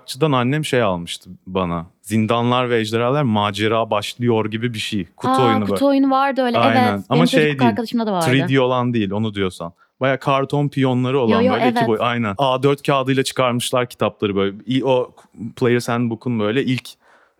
oyuncakçıdan 0.00 0.32
annem 0.32 0.64
şey 0.64 0.82
almıştı 0.82 1.31
bana. 1.47 1.87
Zindanlar 2.02 2.70
ve 2.70 2.79
ejderhalar 2.81 3.23
macera 3.23 3.91
başlıyor 3.91 4.50
gibi 4.50 4.75
bir 4.75 4.79
şey. 4.79 5.06
Kutu 5.17 5.32
Aa, 5.43 5.47
oyunu 5.47 5.61
kutu 5.61 5.73
böyle. 5.73 5.85
oyunu 5.85 6.11
vardı 6.11 6.43
öyle 6.43 6.58
Aynen. 6.58 6.93
evet. 6.93 7.05
Ama 7.08 7.17
Benim 7.17 7.26
şey 7.29 7.44
değil, 7.44 7.62
arkadaşımda 7.67 8.06
da 8.06 8.12
vardı. 8.12 8.31
3D 8.31 8.58
olan 8.61 8.94
değil 8.94 9.11
onu 9.11 9.35
diyorsan. 9.35 9.73
Baya 10.00 10.19
karton 10.19 10.69
piyonları 10.69 11.19
olan 11.20 11.41
Yo, 11.41 11.47
yo, 11.47 11.52
böyle 11.52 11.69
iki 11.69 11.79
evet. 11.79 11.88
boy. 11.88 11.99
Aynen. 12.00 12.35
A4 12.35 12.87
kağıdıyla 12.87 13.23
çıkarmışlar 13.23 13.87
kitapları 13.88 14.37
böyle. 14.37 14.56
İ- 14.67 14.85
O 14.85 15.11
Player's 15.56 15.88
Handbook'un 15.88 16.41
böyle 16.41 16.64
ilk 16.64 16.88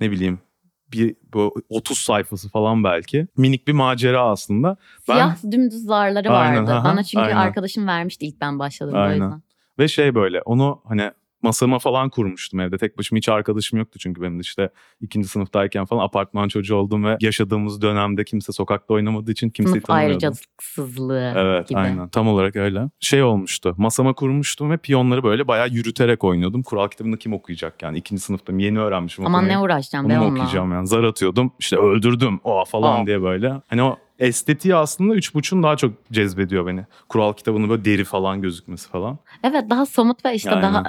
ne 0.01 0.11
bileyim 0.11 0.39
bir 0.93 1.15
bu 1.35 1.55
30 1.69 1.99
sayfası 1.99 2.49
falan 2.49 2.85
belki. 2.85 3.27
Minik 3.37 3.69
bir 3.69 3.73
macera 3.73 4.23
aslında. 4.31 4.77
Ben 5.09 5.15
Siyah 5.15 5.37
dümdüz 5.53 5.85
zarları 5.85 6.29
vardı. 6.29 6.59
Aynen, 6.59 6.67
aha, 6.67 6.85
Bana 6.85 7.03
çünkü 7.05 7.25
aynen. 7.25 7.37
arkadaşım 7.37 7.87
vermişti 7.87 8.27
ilk 8.27 8.41
ben 8.41 8.59
başladım 8.59 8.95
o 8.95 8.99
Aynen. 8.99 9.13
yüzden. 9.25 9.43
ve 9.79 9.89
şey 9.89 10.15
böyle 10.15 10.43
onu 10.43 10.81
hani 10.89 11.11
masama 11.43 11.79
falan 11.79 12.11
kurmuştum 12.11 12.61
evde. 12.61 12.79
Tek 12.79 12.99
başıma 12.99 13.17
hiç 13.17 13.29
arkadaşım 13.29 13.79
yoktu 13.79 13.99
çünkü 13.99 14.23
benim 14.23 14.37
de 14.39 14.41
işte 14.41 14.71
ikinci 15.01 15.29
sınıftayken 15.29 15.85
falan 15.85 16.05
apartman 16.05 16.49
çocuğu 16.49 16.77
oldum 16.77 17.05
ve 17.05 17.17
yaşadığımız 17.21 17.83
dönemde 17.83 18.25
kimse 18.25 18.53
sokakta 18.53 18.95
oynamadığı 18.95 19.31
için 19.33 19.51
kimseyi 19.51 19.73
Sınıf 19.73 19.85
tanımıyordum. 19.87 20.13
ayrıcasızlığı 20.25 21.33
Evet 21.37 21.69
gibi. 21.69 21.79
aynen 21.79 22.09
tam 22.09 22.29
olarak 22.29 22.57
öyle. 22.57 22.83
Şey 23.01 23.23
olmuştu 23.23 23.75
masama 23.79 24.13
kurmuştum 24.13 24.71
ve 24.71 24.77
piyonları 24.77 25.23
böyle 25.23 25.49
bayağı 25.49 25.69
yürüterek 25.69 26.25
oynuyordum. 26.25 26.63
Kural 26.63 26.89
kitabını 26.89 27.17
kim 27.17 27.33
okuyacak 27.33 27.83
yani 27.83 27.99
ikinci 27.99 28.23
sınıftayım 28.23 28.59
yeni 28.59 28.79
öğrenmişim 28.81 29.27
Aman 29.27 29.39
okumayı. 29.45 29.59
ne 29.59 29.63
uğraşacağım 29.65 30.05
Onu 30.07 30.13
be 30.13 30.19
mu 30.19 30.25
onunla. 30.25 30.35
okuyacağım 30.35 30.73
yani 30.73 30.87
zar 30.87 31.05
atıyordum 31.05 31.53
işte 31.59 31.77
öldürdüm 31.77 32.41
o 32.45 32.65
falan 32.65 33.03
Aa. 33.03 33.07
diye 33.07 33.23
böyle. 33.23 33.53
Hani 33.69 33.83
o 33.83 33.97
estetiği 34.19 34.75
aslında 34.75 35.15
üç 35.15 35.35
buçun 35.35 35.63
daha 35.63 35.77
çok 35.77 35.93
cezbediyor 36.13 36.67
beni. 36.67 36.87
Kural 37.09 37.33
kitabının 37.33 37.69
böyle 37.69 37.85
deri 37.85 38.05
falan 38.05 38.43
gözükmesi 38.43 38.89
falan. 38.89 39.19
Evet 39.45 39.71
daha 39.71 39.87
somut 39.87 40.25
ve 40.25 40.35
işte 40.35 40.51
Aynen. 40.51 40.63
daha 40.63 40.83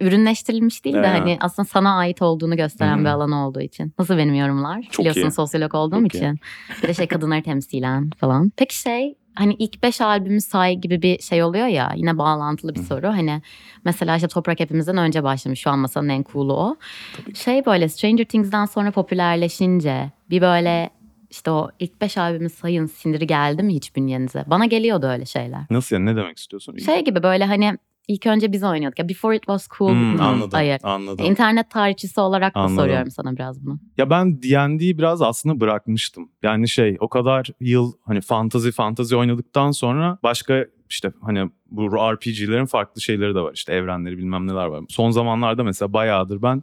ürünleştirilmiş 0.00 0.84
değil 0.84 0.96
de 0.96 0.98
Aynen. 1.00 1.18
hani 1.18 1.36
aslında 1.40 1.68
sana 1.68 1.96
ait 1.96 2.22
olduğunu 2.22 2.56
gösteren 2.56 2.96
Hı. 2.98 3.00
bir 3.00 3.08
alan 3.08 3.32
olduğu 3.32 3.60
için. 3.60 3.92
Nasıl 3.98 4.16
benim 4.18 4.34
yorumlar? 4.34 4.82
Çok 4.82 4.98
Biliyorsun 4.98 5.22
iyi. 5.22 5.30
sosyolog 5.30 5.74
olduğum 5.74 6.02
Çok 6.02 6.14
iyi. 6.14 6.18
için. 6.18 6.38
Bir 6.82 6.88
de 6.88 6.94
şey 6.94 7.06
kadınları 7.06 7.42
temsilen 7.42 8.10
falan. 8.10 8.52
Peki 8.56 8.78
şey 8.80 9.14
hani 9.34 9.54
ilk 9.54 9.82
beş 9.82 10.00
albümü 10.00 10.40
say 10.40 10.74
gibi 10.74 11.02
bir 11.02 11.18
şey 11.22 11.42
oluyor 11.42 11.66
ya 11.66 11.92
yine 11.96 12.18
bağlantılı 12.18 12.74
bir 12.74 12.80
Hı. 12.80 12.84
soru. 12.84 13.06
Hani 13.08 13.42
mesela 13.84 14.16
işte 14.16 14.28
Toprak 14.28 14.60
hepimizden 14.60 14.96
önce 14.96 15.22
başlamış 15.22 15.60
şu 15.60 15.70
an 15.70 15.78
masanın 15.78 16.08
en 16.08 16.24
cool'u 16.32 16.52
o. 16.52 16.76
Tabii. 17.16 17.34
Şey 17.34 17.66
böyle 17.66 17.88
Stranger 17.88 18.24
Things'den 18.24 18.64
sonra 18.64 18.90
popülerleşince 18.90 20.10
bir 20.30 20.40
böyle 20.42 20.90
işte 21.30 21.50
o 21.50 21.70
ilk 21.78 22.00
beş 22.00 22.18
albümü 22.18 22.50
sayın 22.50 22.86
sindiri 22.86 23.26
geldi 23.26 23.62
mi 23.62 23.74
hiç 23.74 23.96
bünyenize? 23.96 24.44
Bana 24.46 24.66
geliyordu 24.66 25.06
öyle 25.06 25.24
şeyler. 25.24 25.60
Nasıl 25.70 25.96
yani 25.96 26.06
ne 26.06 26.16
demek 26.16 26.38
istiyorsun? 26.38 26.76
Şey 26.76 27.04
gibi 27.04 27.22
böyle 27.22 27.44
hani 27.44 27.78
ilk 28.08 28.26
önce 28.26 28.52
biz 28.52 28.62
oynuyorduk. 28.64 28.98
Ya 28.98 29.08
Before 29.08 29.36
It 29.36 29.42
Was 29.42 29.68
Cool. 29.78 29.90
Hmm, 29.90 30.20
anladım 30.20 30.50
Hayır. 30.52 30.80
anladım. 30.82 31.26
İnternet 31.26 31.70
tarihçisi 31.70 32.20
olarak 32.20 32.54
da 32.54 32.60
Anladım. 32.60 32.76
soruyorum 32.76 33.10
sana 33.10 33.32
biraz 33.36 33.64
bunu. 33.66 33.78
Ya 33.96 34.10
ben 34.10 34.42
D&D'yi 34.42 34.98
biraz 34.98 35.22
aslında 35.22 35.60
bırakmıştım. 35.60 36.28
Yani 36.42 36.68
şey 36.68 36.96
o 37.00 37.08
kadar 37.08 37.48
yıl 37.60 37.92
hani 38.04 38.20
fantazi 38.20 38.72
fantazi 38.72 39.16
oynadıktan 39.16 39.70
sonra 39.70 40.18
başka 40.22 40.64
işte 40.90 41.12
hani 41.22 41.50
bu 41.70 41.86
RPG'lerin 42.14 42.66
farklı 42.66 43.00
şeyleri 43.00 43.34
de 43.34 43.40
var. 43.40 43.52
İşte 43.54 43.72
evrenleri 43.72 44.18
bilmem 44.18 44.46
neler 44.46 44.66
var. 44.66 44.84
Son 44.88 45.10
zamanlarda 45.10 45.64
mesela 45.64 45.92
bayağıdır 45.92 46.42
ben 46.42 46.62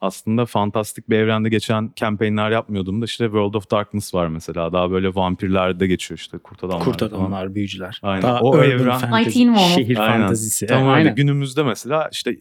aslında 0.00 0.46
fantastik 0.46 1.10
bir 1.10 1.16
evrende 1.18 1.48
geçen 1.48 1.88
kampanyonlar 1.88 2.50
yapmıyordum 2.50 3.00
da 3.00 3.04
işte 3.04 3.24
World 3.24 3.54
of 3.54 3.70
Darkness 3.70 4.14
var 4.14 4.26
mesela. 4.26 4.72
Daha 4.72 4.90
böyle 4.90 5.14
vampirlerde 5.14 5.86
geçiyor 5.86 6.18
işte 6.18 6.38
kurt 6.38 6.64
adamlar. 6.64 6.84
Kurt 6.84 6.98
falan. 7.00 7.10
adamlar, 7.10 7.54
büyücüler. 7.54 8.00
Aynen. 8.02 8.22
Daha 8.22 8.40
O 8.40 8.56
evren- 8.56 8.98
fantasy, 9.00 9.30
şehir 9.74 9.98
Aynen. 9.98 10.20
fantazisi. 10.20 10.66
Tam 10.66 10.78
öyle. 10.82 10.90
Aynen. 10.90 11.14
Günümüzde 11.14 11.62
mesela 11.62 12.08
işte 12.12 12.36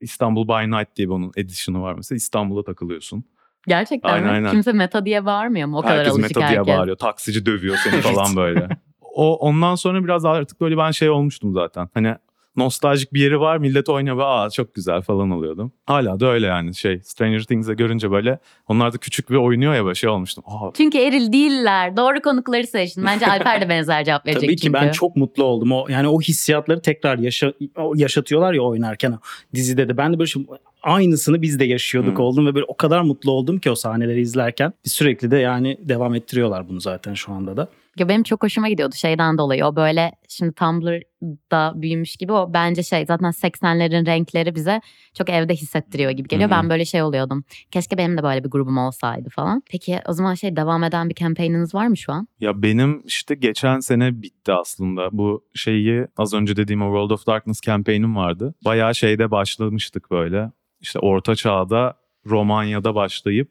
İstanbul 0.00 0.48
by 0.48 0.70
Night 0.76 0.96
diye 0.96 1.08
bunun 1.08 1.32
edition'ı 1.36 1.82
var 1.82 1.94
mesela. 1.94 2.16
İstanbul'a 2.16 2.64
takılıyorsun. 2.64 3.24
Gerçekten 3.66 4.08
Aynen, 4.08 4.24
mi? 4.26 4.30
aynen. 4.32 4.50
Kimse 4.50 4.72
meta 4.72 5.04
diye 5.04 5.24
bağırmıyor 5.26 5.68
mu? 5.68 5.78
O 5.78 5.82
kadar 5.82 5.98
Herkes 5.98 6.12
alışık 6.12 6.36
meta 6.36 6.48
diye 6.48 6.58
herkes. 6.58 6.76
bağırıyor. 6.76 6.96
Taksici 6.96 7.46
dövüyor 7.46 7.76
seni 7.76 8.00
falan 8.00 8.36
böyle. 8.36 8.68
O 9.00 9.36
ondan 9.36 9.74
sonra 9.74 10.04
biraz 10.04 10.24
artık 10.24 10.60
böyle 10.60 10.76
ben 10.78 10.90
şey 10.90 11.10
olmuştum 11.10 11.52
zaten. 11.52 11.88
Hani 11.94 12.14
nostaljik 12.56 13.12
bir 13.14 13.20
yeri 13.20 13.40
var 13.40 13.58
millet 13.58 13.88
oynuyor 13.88 14.18
ve 14.18 14.24
aa 14.24 14.50
çok 14.50 14.74
güzel 14.74 15.02
falan 15.02 15.30
oluyordum. 15.30 15.72
Hala 15.86 16.20
da 16.20 16.26
öyle 16.26 16.46
yani 16.46 16.74
şey 16.74 17.00
Stranger 17.04 17.40
Things'e 17.40 17.74
görünce 17.74 18.10
böyle 18.10 18.38
onlar 18.68 18.92
da 18.92 18.98
küçük 18.98 19.30
ve 19.30 19.38
oynuyor 19.38 19.74
ya 19.74 19.84
böyle 19.84 19.94
şey 19.94 20.10
olmuştum. 20.10 20.44
Aa 20.46 20.70
Çünkü 20.76 20.98
eril 20.98 21.32
değiller. 21.32 21.96
Doğru 21.96 22.20
konukları 22.20 22.66
seçtin. 22.66 23.04
Bence 23.04 23.26
Alper 23.30 23.60
de 23.60 23.68
benzer 23.68 24.04
cevap 24.04 24.26
verecek 24.26 24.42
Tabii 24.42 24.56
ki 24.56 24.62
çünkü. 24.62 24.72
ben 24.72 24.90
çok 24.90 25.16
mutlu 25.16 25.44
oldum. 25.44 25.72
O 25.72 25.86
yani 25.88 26.08
o 26.08 26.20
hissiyatları 26.20 26.82
tekrar 26.82 27.18
yaşa, 27.18 27.52
yaşatıyorlar 27.94 28.52
ya 28.52 28.62
oynarken 28.62 29.18
dizide 29.54 29.88
de. 29.88 29.96
Ben 29.96 30.12
de 30.12 30.18
böyle 30.18 30.28
şey, 30.28 30.46
aynısını 30.82 31.42
biz 31.42 31.60
de 31.60 31.64
yaşıyorduk 31.64 32.18
Hı. 32.18 32.22
oldum 32.22 32.46
ve 32.46 32.54
böyle 32.54 32.66
o 32.68 32.76
kadar 32.76 33.00
mutlu 33.00 33.30
oldum 33.30 33.58
ki 33.58 33.70
o 33.70 33.74
sahneleri 33.74 34.20
izlerken. 34.20 34.72
Sürekli 34.84 35.30
de 35.30 35.36
yani 35.36 35.78
devam 35.80 36.14
ettiriyorlar 36.14 36.68
bunu 36.68 36.80
zaten 36.80 37.14
şu 37.14 37.32
anda 37.32 37.56
da. 37.56 37.68
Ya 37.96 38.08
benim 38.08 38.22
çok 38.22 38.42
hoşuma 38.42 38.68
gidiyordu 38.68 38.94
şeyden 38.94 39.38
dolayı. 39.38 39.64
O 39.64 39.76
böyle 39.76 40.12
şimdi 40.28 40.52
Tumblr'da 40.52 41.72
büyümüş 41.76 42.16
gibi 42.16 42.32
o 42.32 42.52
bence 42.52 42.82
şey 42.82 43.06
zaten 43.06 43.30
80'lerin 43.30 44.06
renkleri 44.06 44.54
bize 44.54 44.80
çok 45.14 45.30
evde 45.30 45.54
hissettiriyor 45.54 46.10
gibi 46.10 46.28
geliyor. 46.28 46.50
Hı 46.50 46.54
hı. 46.54 46.58
Ben 46.58 46.70
böyle 46.70 46.84
şey 46.84 47.02
oluyordum. 47.02 47.44
Keşke 47.70 47.98
benim 47.98 48.18
de 48.18 48.22
böyle 48.22 48.44
bir 48.44 48.50
grubum 48.50 48.78
olsaydı 48.78 49.28
falan. 49.28 49.62
Peki 49.70 50.00
o 50.08 50.12
zaman 50.12 50.34
şey 50.34 50.56
devam 50.56 50.84
eden 50.84 51.08
bir 51.08 51.14
campaign'iniz 51.14 51.74
var 51.74 51.86
mı 51.86 51.96
şu 51.96 52.12
an? 52.12 52.28
Ya 52.40 52.62
benim 52.62 53.02
işte 53.06 53.34
geçen 53.34 53.80
sene 53.80 54.22
bitti 54.22 54.52
aslında. 54.52 55.08
Bu 55.12 55.44
şeyi 55.54 56.06
az 56.16 56.34
önce 56.34 56.56
dediğim 56.56 56.82
o 56.82 56.86
World 56.86 57.10
of 57.10 57.26
Darkness 57.26 57.60
campaign'im 57.60 58.16
vardı. 58.16 58.54
Bayağı 58.64 58.94
şeyde 58.94 59.30
başlamıştık 59.30 60.10
böyle. 60.10 60.50
İşte 60.80 60.98
orta 60.98 61.34
çağda 61.34 61.94
Romanya'da 62.26 62.94
başlayıp 62.94 63.50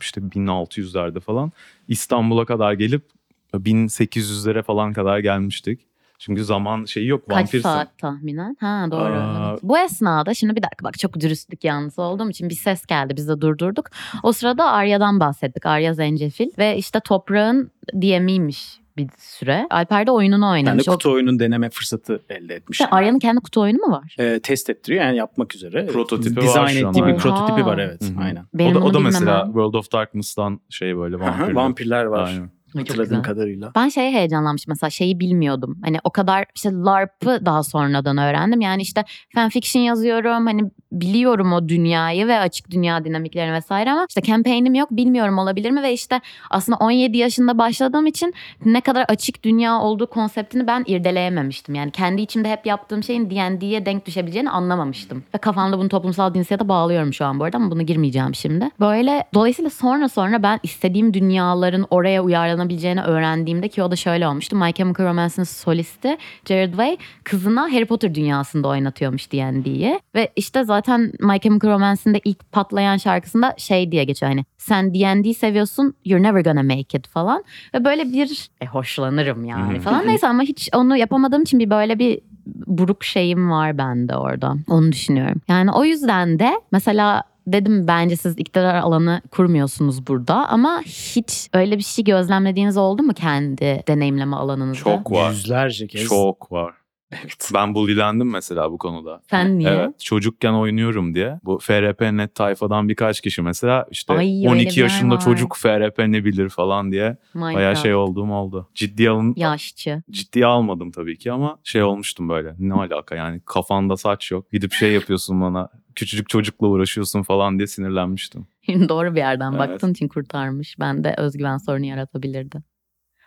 işte 0.00 0.20
1600'lerde 0.20 1.20
falan 1.20 1.52
İstanbul'a 1.88 2.44
kadar 2.44 2.72
gelip 2.72 3.17
1800'lere 3.54 4.62
falan 4.62 4.92
kadar 4.92 5.18
gelmiştik. 5.18 5.80
Çünkü 6.18 6.44
zaman 6.44 6.84
şeyi 6.84 7.06
yok. 7.06 7.28
Kaç 7.28 7.36
vampirsin. 7.36 7.62
saat 7.62 7.98
tahminen? 7.98 8.56
Ha 8.60 8.86
doğru. 8.90 9.14
Aa. 9.14 9.50
evet. 9.50 9.60
Bu 9.62 9.78
esnada 9.78 10.34
şimdi 10.34 10.56
bir 10.56 10.62
dakika 10.62 10.84
bak 10.84 10.98
çok 10.98 11.20
dürüstlük 11.20 11.64
yanlısı 11.64 12.02
olduğum 12.02 12.30
için 12.30 12.48
bir 12.48 12.54
ses 12.54 12.86
geldi. 12.86 13.16
Biz 13.16 13.28
de 13.28 13.40
durdurduk. 13.40 13.86
O 14.22 14.32
sırada 14.32 14.64
Arya'dan 14.64 15.20
bahsettik. 15.20 15.66
Arya 15.66 15.94
Zencefil 15.94 16.48
ve 16.58 16.76
işte 16.76 17.00
toprağın 17.00 17.70
DM'iymiş 17.94 18.80
bir 18.96 19.08
süre. 19.18 19.66
Alper 19.70 20.06
de 20.06 20.10
oyununu 20.10 20.42
Ben 20.44 20.48
de 20.48 20.52
oynamış. 20.52 20.88
O- 20.88 20.92
kutu 20.92 21.12
oyunun 21.12 21.38
deneme 21.38 21.70
fırsatı 21.70 22.22
elde. 22.28 22.60
İşte 22.70 22.86
Arya'nın 22.86 23.18
kendi 23.18 23.40
kutu 23.40 23.60
oyunu 23.60 23.78
mu 23.78 23.92
var? 23.92 24.16
Ee, 24.18 24.40
test 24.42 24.70
ettiriyor 24.70 25.04
yani 25.04 25.16
yapmak 25.16 25.54
üzere. 25.54 25.86
Prototipi 25.86 26.40
Dizayn 26.40 26.64
var 26.64 26.68
şu 26.68 26.88
ettiği 26.88 27.06
bir 27.06 27.16
prototipi 27.16 27.66
var 27.66 27.78
evet. 27.78 28.02
Hı 28.02 28.14
hı. 28.14 28.24
Aynen. 28.24 28.44
Benim 28.54 28.76
o 28.76 28.80
da, 28.80 28.84
o 28.84 28.94
da 28.94 29.00
mesela. 29.00 29.44
World 29.46 29.74
of 29.74 29.92
Darkness'tan 29.92 30.60
şey 30.70 30.96
böyle 30.96 31.16
Aha, 31.16 31.24
vampirler. 31.24 31.52
vampirler 31.54 32.04
var. 32.04 32.26
Aynen. 32.26 32.50
Hatırladığım 32.76 33.22
kadarıyla. 33.22 33.72
Ben 33.76 33.88
şeye 33.88 34.12
heyecanlanmıştım 34.12 34.72
mesela 34.72 34.90
şeyi 34.90 35.20
bilmiyordum. 35.20 35.78
Hani 35.84 35.98
o 36.04 36.10
kadar 36.10 36.44
işte 36.54 36.72
LARP'ı 36.72 37.46
daha 37.46 37.62
sonradan 37.62 38.18
öğrendim. 38.18 38.60
Yani 38.60 38.82
işte 38.82 39.04
fanfiction 39.34 39.82
yazıyorum 39.82 40.46
hani 40.46 40.70
biliyorum 40.92 41.52
o 41.52 41.68
dünyayı 41.68 42.26
ve 42.26 42.38
açık 42.38 42.70
dünya 42.70 43.04
dinamiklerini 43.04 43.52
vesaire 43.52 43.92
ama 43.92 44.06
işte 44.08 44.22
campaign'im 44.22 44.74
yok 44.74 44.90
bilmiyorum 44.90 45.38
olabilir 45.38 45.70
mi 45.70 45.82
ve 45.82 45.92
işte 45.92 46.20
aslında 46.50 46.78
17 46.78 47.18
yaşında 47.18 47.58
başladığım 47.58 48.06
için 48.06 48.34
ne 48.64 48.80
kadar 48.80 49.04
açık 49.08 49.44
dünya 49.44 49.80
olduğu 49.80 50.06
konseptini 50.06 50.66
ben 50.66 50.84
irdeleyememiştim. 50.86 51.74
Yani 51.74 51.90
kendi 51.90 52.22
içimde 52.22 52.50
hep 52.50 52.66
yaptığım 52.66 53.02
şeyin 53.02 53.30
D&D'ye 53.30 53.86
denk 53.86 54.06
düşebileceğini 54.06 54.50
anlamamıştım. 54.50 55.24
Ve 55.34 55.38
kafamda 55.38 55.78
bunu 55.78 55.88
toplumsal 55.88 56.34
cinsiyete 56.34 56.68
bağlıyorum 56.68 57.14
şu 57.14 57.24
an 57.24 57.40
bu 57.40 57.44
arada 57.44 57.56
ama 57.56 57.70
bunu 57.70 57.82
girmeyeceğim 57.82 58.34
şimdi. 58.34 58.70
Böyle 58.80 59.24
dolayısıyla 59.34 59.70
sonra 59.70 60.08
sonra 60.08 60.42
ben 60.42 60.60
istediğim 60.62 61.14
dünyaların 61.14 61.86
oraya 61.90 62.22
uyarlanabileceğini 62.22 63.02
öğrendiğimde 63.02 63.68
ki 63.68 63.82
o 63.82 63.90
da 63.90 63.96
şöyle 63.96 64.28
olmuştu. 64.28 64.56
My 64.56 64.72
Chemical 64.72 65.06
Romance'ın 65.06 65.44
solisti 65.44 66.16
Jared 66.44 66.70
Way 66.70 66.96
kızına 67.24 67.62
Harry 67.62 67.86
Potter 67.86 68.14
dünyasında 68.14 68.68
oynatıyormuş 68.68 69.32
D&D'yi. 69.32 70.00
Ve 70.14 70.32
işte 70.36 70.64
zaten 70.64 70.77
My 71.20 71.40
Chemical 71.40 71.70
Romance'in 71.70 72.14
de 72.14 72.20
ilk 72.24 72.52
patlayan 72.52 72.96
şarkısında 72.96 73.54
şey 73.56 73.92
diye 73.92 74.04
geçiyor 74.04 74.32
hani 74.32 74.44
sen 74.58 74.94
D&D 74.94 75.34
seviyorsun 75.34 75.94
you're 76.04 76.22
never 76.22 76.44
gonna 76.44 76.62
make 76.62 76.98
it 76.98 77.08
falan. 77.08 77.44
Ve 77.74 77.84
böyle 77.84 78.12
bir 78.12 78.50
e, 78.60 78.66
hoşlanırım 78.66 79.44
yani 79.44 79.78
hı. 79.78 79.80
falan. 79.80 80.06
Neyse 80.06 80.28
ama 80.28 80.42
hiç 80.42 80.68
onu 80.74 80.96
yapamadığım 80.96 81.42
için 81.42 81.58
bir 81.58 81.70
böyle 81.70 81.98
bir 81.98 82.20
buruk 82.46 83.04
şeyim 83.04 83.50
var 83.50 83.78
bende 83.78 84.16
orada. 84.16 84.54
Onu 84.68 84.92
düşünüyorum. 84.92 85.40
Yani 85.48 85.72
o 85.72 85.84
yüzden 85.84 86.38
de 86.38 86.60
mesela 86.72 87.22
dedim 87.52 87.88
bence 87.88 88.16
siz 88.16 88.38
iktidar 88.38 88.74
alanı 88.74 89.22
kurmuyorsunuz 89.30 90.06
burada 90.06 90.48
ama 90.48 90.80
hiç 90.86 91.48
öyle 91.54 91.78
bir 91.78 91.82
şey 91.82 92.04
gözlemlediğiniz 92.04 92.76
oldu 92.76 93.02
mu 93.02 93.14
kendi 93.14 93.82
deneyimleme 93.88 94.36
alanınızda? 94.36 94.84
Çok 94.84 95.12
var. 95.12 95.30
Yüzlerce 95.30 95.86
kez. 95.86 96.08
Çok 96.08 96.52
var. 96.52 96.74
Evet. 97.12 97.50
Ben 97.54 97.74
bullylendim 97.74 98.30
mesela 98.30 98.72
bu 98.72 98.78
konuda. 98.78 99.22
Sen 99.30 99.58
niye? 99.58 99.70
Evet 99.70 100.00
çocukken 100.00 100.52
oynuyorum 100.52 101.14
diye. 101.14 101.40
Bu 101.44 101.58
FRP.net 101.58 102.34
tayfadan 102.34 102.88
birkaç 102.88 103.20
kişi 103.20 103.42
mesela 103.42 103.86
işte 103.90 104.12
Ay, 104.12 104.26
öyle 104.26 104.42
bir 104.42 104.48
12 104.48 104.80
yer 104.80 104.86
yaşında 104.86 105.14
var. 105.14 105.20
çocuk 105.20 105.56
FRP 105.56 105.98
ne 105.98 106.24
bilir 106.24 106.48
falan 106.48 106.92
diye 106.92 107.16
Minecraft. 107.34 107.56
bayağı 107.56 107.76
şey 107.76 107.94
olduğum 107.94 108.30
oldu. 108.32 108.68
Ciddiye 108.74 109.10
alın 109.10 109.32
Yaşçı. 109.36 110.02
ciddiye 110.10 110.46
almadım 110.46 110.90
tabii 110.90 111.18
ki 111.18 111.32
ama 111.32 111.58
şey 111.64 111.82
olmuştum 111.82 112.28
böyle. 112.28 112.54
Ne 112.58 112.74
alaka 112.74 113.14
yani 113.16 113.40
kafanda 113.46 113.96
saç 113.96 114.30
yok. 114.30 114.52
Gidip 114.52 114.72
şey 114.72 114.92
yapıyorsun 114.92 115.40
bana 115.40 115.68
küçücük 115.94 116.28
çocukla 116.28 116.66
uğraşıyorsun 116.66 117.22
falan 117.22 117.58
diye 117.58 117.66
sinirlenmiştim. 117.66 118.46
Doğru 118.88 119.12
bir 119.14 119.18
yerden 119.20 119.50
Evet. 119.52 119.60
baktığın 119.60 119.92
için 119.92 120.08
kurtarmış. 120.08 120.76
Ben 120.80 121.04
de 121.04 121.14
özgüven 121.18 121.56
sorunu 121.56 121.86
yaratabilirdi. 121.86 122.62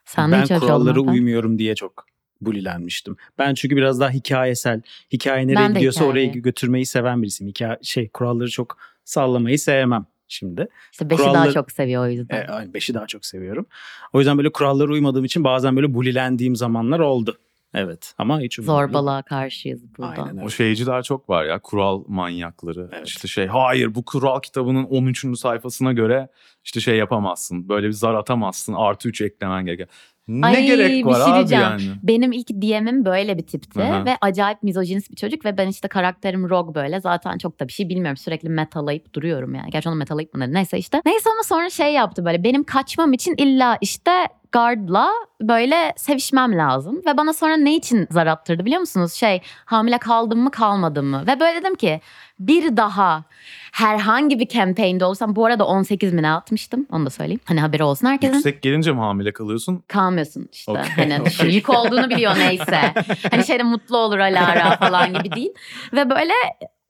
Sen 0.05 0.31
ben 0.31 0.59
kurallara 0.59 0.99
uymuyorum 0.99 1.59
diye 1.59 1.75
çok 1.75 2.10
bulilenmiştim. 2.41 3.17
Ben 3.37 3.53
çünkü 3.53 3.75
biraz 3.75 3.99
daha 3.99 4.09
hikayesel, 4.09 4.81
hikaye 5.13 5.47
nereye 5.47 5.55
Ben 5.55 5.73
gidiyorsa 5.73 5.99
hikaye. 5.99 6.11
oraya 6.11 6.25
götürmeyi 6.25 6.85
seven 6.85 7.21
birisiyim. 7.21 7.49
Hikaye, 7.49 7.77
şey 7.81 8.09
kuralları 8.09 8.49
çok 8.49 8.77
sallamayı 9.05 9.59
sevmem 9.59 10.05
şimdi. 10.27 10.67
İşte 10.91 11.09
beşi 11.09 11.19
daha 11.23 11.31
kuralları- 11.33 11.53
çok 11.53 11.71
seviyor 11.71 12.03
o 12.03 12.07
yüzden. 12.09 12.35
E, 12.35 12.47
aynı 12.47 12.73
beşi 12.73 12.93
daha 12.93 13.07
çok 13.07 13.25
seviyorum. 13.25 13.65
O 14.13 14.19
yüzden 14.19 14.37
böyle 14.37 14.51
kurallara 14.51 14.91
uymadığım 14.91 15.25
için 15.25 15.43
bazen 15.43 15.75
böyle 15.75 15.93
bulilendiğim 15.93 16.55
zamanlar 16.55 16.99
oldu. 16.99 17.37
Evet 17.73 18.13
ama 18.17 18.39
hiç. 18.41 18.55
Zorbalığa 18.55 19.21
karşıyız 19.21 19.81
burada. 19.97 20.21
Aynen 20.21 20.37
öyle. 20.37 20.45
O 20.45 20.49
şeyciler 20.49 21.03
çok 21.03 21.29
var 21.29 21.45
ya 21.45 21.59
kural 21.59 22.03
manyakları. 22.07 22.89
Evet. 22.93 23.07
İşte 23.07 23.27
şey 23.27 23.47
hayır 23.47 23.95
bu 23.95 24.05
kural 24.05 24.39
kitabının 24.39 24.83
13. 24.83 25.37
sayfasına 25.37 25.93
göre 25.93 26.27
işte 26.63 26.79
şey 26.79 26.97
yapamazsın. 26.97 27.69
Böyle 27.69 27.87
bir 27.87 27.91
zar 27.93 28.13
atamazsın. 28.13 28.73
Artı 28.73 29.09
3 29.09 29.21
eklemen 29.21 29.65
gerekiyor. 29.65 29.89
Ne 30.27 30.45
Ay, 30.45 30.65
gerek 30.65 30.91
bir 30.91 31.05
var 31.05 31.15
şey 31.15 31.23
abi 31.23 31.35
diyeceğim. 31.35 31.63
yani? 31.63 31.81
Benim 32.03 32.31
ilk 32.31 32.49
DM'im 32.49 33.05
böyle 33.05 33.37
bir 33.37 33.47
tipti 33.47 33.83
hı. 33.83 34.05
ve 34.05 34.17
acayip 34.21 34.63
mizojinist 34.63 35.11
bir 35.11 35.15
çocuk 35.15 35.45
ve 35.45 35.57
ben 35.57 35.67
işte 35.67 35.87
karakterim 35.87 36.49
Rogue 36.49 36.75
böyle 36.75 37.01
zaten 37.01 37.37
çok 37.37 37.59
da 37.59 37.67
bir 37.67 37.73
şey 37.73 37.89
bilmiyorum 37.89 38.17
sürekli 38.17 38.49
metalayıp 38.49 39.13
duruyorum 39.13 39.55
yani. 39.55 39.69
Gerçi 39.69 39.89
onu 39.89 39.95
metalayıp 39.95 40.33
mı 40.33 40.41
dedi? 40.41 40.53
neyse 40.53 40.77
işte. 40.77 41.01
Neyse 41.05 41.29
ama 41.29 41.43
sonra 41.43 41.69
şey 41.69 41.93
yaptı 41.93 42.25
böyle 42.25 42.43
benim 42.43 42.63
kaçmam 42.63 43.13
için 43.13 43.35
illa 43.37 43.77
işte 43.81 44.11
guardla 44.51 45.11
böyle 45.41 45.93
sevişmem 45.97 46.57
lazım 46.57 47.01
ve 47.05 47.17
bana 47.17 47.33
sonra 47.33 47.57
ne 47.57 47.75
için 47.75 48.07
zar 48.11 48.27
attırdı 48.27 48.65
biliyor 48.65 48.79
musunuz? 48.79 49.13
Şey 49.13 49.41
hamile 49.65 49.97
kaldım 49.97 50.39
mı 50.39 50.51
kalmadım 50.51 51.05
mı 51.05 51.23
ve 51.27 51.39
böyle 51.39 51.59
dedim 51.61 51.75
ki 51.75 52.01
bir 52.39 52.77
daha 52.77 53.23
herhangi 53.71 54.39
bir 54.39 54.47
campaign'de 54.47 55.05
olursam 55.05 55.35
bu 55.35 55.45
arada 55.45 55.65
18 55.65 56.17
bine 56.17 56.31
atmıştım 56.31 56.87
onu 56.91 57.05
da 57.05 57.09
söyleyeyim. 57.09 57.41
Hani 57.45 57.61
haberi 57.61 57.83
olsun 57.83 58.07
herkesin 58.07 58.33
Yüksek 58.33 58.61
gelince 58.61 58.91
mi 58.91 58.99
hamile 58.99 59.33
kalıyorsun? 59.33 59.83
kalmıyorsun 59.87 60.49
işte. 60.51 60.71
Okey, 60.71 60.83
hani 60.95 61.25
düşün, 61.25 61.43
okey. 61.43 61.55
yük 61.55 61.69
olduğunu 61.69 62.09
biliyor 62.09 62.35
neyse. 62.35 62.93
hani 63.31 63.45
şeyde 63.45 63.63
mutlu 63.63 63.97
olur 63.97 64.19
Alara 64.19 64.77
falan 64.77 65.13
gibi 65.13 65.31
değil. 65.35 65.53
Ve 65.93 66.09
böyle 66.09 66.33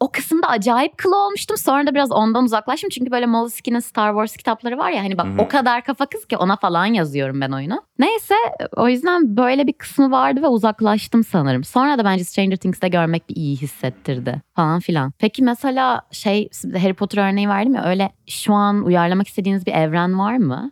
o 0.01 0.11
kısımda 0.11 0.47
acayip 0.47 0.97
kıl 0.97 1.11
olmuştum. 1.11 1.57
Sonra 1.57 1.87
da 1.87 1.93
biraz 1.95 2.11
ondan 2.11 2.43
uzaklaştım. 2.43 2.89
Çünkü 2.89 3.11
böyle 3.11 3.25
Moleskine 3.25 3.81
Star 3.81 4.11
Wars 4.13 4.37
kitapları 4.37 4.77
var 4.77 4.91
ya 4.91 5.03
hani 5.03 5.17
bak 5.17 5.25
Hı 5.25 5.29
hı. 5.29 5.41
o 5.41 5.47
kadar 5.47 5.83
kafa 5.83 6.05
kız 6.05 6.25
ki 6.25 6.37
ona 6.37 6.55
falan 6.55 6.85
yazıyorum 6.85 7.41
ben 7.41 7.51
oyunu. 7.51 7.81
Neyse 7.99 8.35
o 8.77 8.87
yüzden 8.87 9.37
böyle 9.37 9.67
bir 9.67 9.73
kısmı 9.73 10.11
vardı 10.11 10.41
ve 10.41 10.47
uzaklaştım 10.47 11.23
sanırım. 11.23 11.63
Sonra 11.63 11.97
da 11.97 12.05
bence 12.05 12.23
Stranger 12.23 12.57
Things'te 12.57 12.87
görmek 12.87 13.29
bir 13.29 13.35
iyi 13.35 13.57
hissettirdi 13.57 14.41
falan 14.55 14.79
filan. 14.79 15.13
Peki 15.19 15.43
mesela 15.43 16.01
şey 16.11 16.49
Harry 16.81 16.93
Potter 16.93 17.29
örneği 17.31 17.49
verdim 17.49 17.75
ya 17.75 17.83
öyle 17.83 18.11
şu 18.29 18.53
an 18.53 18.85
uyarlamak 18.85 19.27
istediğiniz 19.27 19.65
bir 19.65 19.71
evren 19.73 20.19
var 20.19 20.37
mı? 20.37 20.71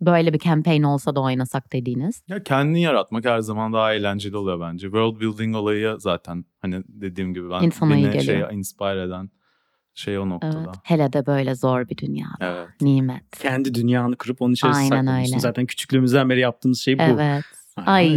Böyle 0.00 0.32
bir 0.32 0.38
campaign 0.38 0.82
olsa 0.82 1.14
da 1.14 1.20
oynasak 1.22 1.72
dediğiniz. 1.72 2.22
Ya 2.28 2.42
kendini 2.42 2.82
yaratmak 2.82 3.24
her 3.24 3.38
zaman 3.38 3.72
daha 3.72 3.94
eğlenceli 3.94 4.36
oluyor 4.36 4.60
bence. 4.60 4.86
World 4.86 5.20
building 5.20 5.56
olayı 5.56 5.96
zaten 5.98 6.44
hani 6.62 6.82
dediğim 6.88 7.34
gibi 7.34 7.50
ben 7.50 7.62
İnsana 7.62 7.96
iyi 7.96 8.04
beni 8.04 8.12
şey 8.12 8.34
geliyor. 8.34 8.52
inspire 8.52 9.02
eden 9.02 9.30
şey 9.94 10.18
o 10.18 10.20
Evet. 10.20 10.30
noktada. 10.32 10.72
Hele 10.84 11.12
de 11.12 11.26
böyle 11.26 11.54
zor 11.54 11.88
bir 11.88 11.96
dünya. 11.96 12.26
Evet. 12.40 12.68
Nimet. 12.80 13.22
Kendi 13.42 13.74
dünyanı 13.74 14.16
kurup 14.16 14.42
onun 14.42 14.52
içerisinde 14.54 14.94
Aynen 14.94 15.20
öyle. 15.24 15.38
Zaten 15.38 15.66
küçüklüğümüzden 15.66 16.30
beri 16.30 16.40
yaptığımız 16.40 16.78
şey 16.80 16.98
bu. 16.98 17.02
Evet. 17.02 17.44
Aynen 17.76 17.90
Ay 17.92 18.08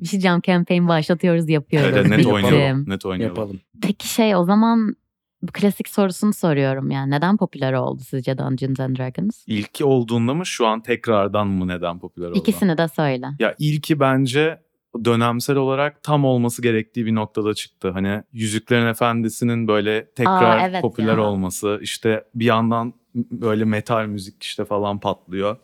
bir 0.00 0.06
şey 0.06 0.10
diyeceğim 0.10 0.40
campaign 0.46 0.88
başlatıyoruz 0.88 1.48
yapıyoruz. 1.48 1.90
Evet, 1.92 2.06
net 2.08 2.26
oynayalım. 2.26 2.84
Net 2.90 3.06
oynayalım. 3.06 3.36
Yapalım. 3.36 3.60
Peki 3.82 4.08
şey 4.08 4.36
o 4.36 4.44
zaman 4.44 4.96
bu 5.42 5.52
klasik 5.52 5.88
sorusunu 5.88 6.32
soruyorum 6.32 6.90
yani. 6.90 7.10
Neden 7.10 7.36
popüler 7.36 7.72
oldu 7.72 8.02
sizce 8.08 8.38
Dungeons 8.38 8.80
and 8.80 8.96
Dragons? 8.96 9.44
İlki 9.46 9.84
olduğunda 9.84 10.34
mı 10.34 10.46
şu 10.46 10.66
an 10.66 10.82
tekrardan 10.82 11.46
mı 11.46 11.68
neden 11.68 11.98
popüler 11.98 12.30
oldu? 12.30 12.38
İkisini 12.38 12.78
de 12.78 12.88
söyle. 12.88 13.26
Ya 13.38 13.54
ilki 13.58 14.00
bence 14.00 14.60
dönemsel 15.04 15.56
olarak 15.56 16.02
tam 16.02 16.24
olması 16.24 16.62
gerektiği 16.62 17.06
bir 17.06 17.14
noktada 17.14 17.54
çıktı. 17.54 17.90
Hani 17.90 18.22
Yüzüklerin 18.32 18.86
Efendisi'nin 18.86 19.68
böyle 19.68 20.10
tekrar 20.10 20.58
Aa, 20.58 20.66
evet 20.68 20.82
popüler 20.82 21.16
ya. 21.18 21.22
olması, 21.22 21.78
işte 21.82 22.24
bir 22.34 22.44
yandan 22.44 22.94
böyle 23.14 23.64
metal 23.64 24.06
müzik 24.06 24.42
işte 24.42 24.64
falan 24.64 25.00
patlıyor. 25.00 25.56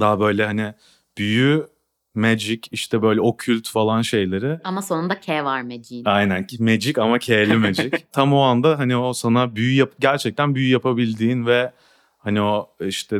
Daha 0.00 0.20
böyle 0.20 0.46
hani 0.46 0.74
büyü 1.18 1.66
magic 2.14 2.60
işte 2.70 3.02
böyle 3.02 3.20
okült 3.20 3.68
falan 3.68 4.02
şeyleri. 4.02 4.58
Ama 4.64 4.82
sonunda 4.82 5.20
K 5.20 5.44
var 5.44 5.62
Magic'in. 5.62 6.04
Aynen 6.04 6.46
magic 6.58 7.00
ama 7.02 7.18
K'li 7.18 7.56
magic. 7.56 7.90
Tam 8.12 8.32
o 8.32 8.40
anda 8.40 8.78
hani 8.78 8.96
o 8.96 9.12
sana 9.12 9.56
büyü 9.56 9.74
yap 9.74 9.90
gerçekten 10.00 10.54
büyü 10.54 10.72
yapabildiğin 10.72 11.46
ve 11.46 11.72
hani 12.18 12.40
o 12.42 12.70
işte 12.80 13.18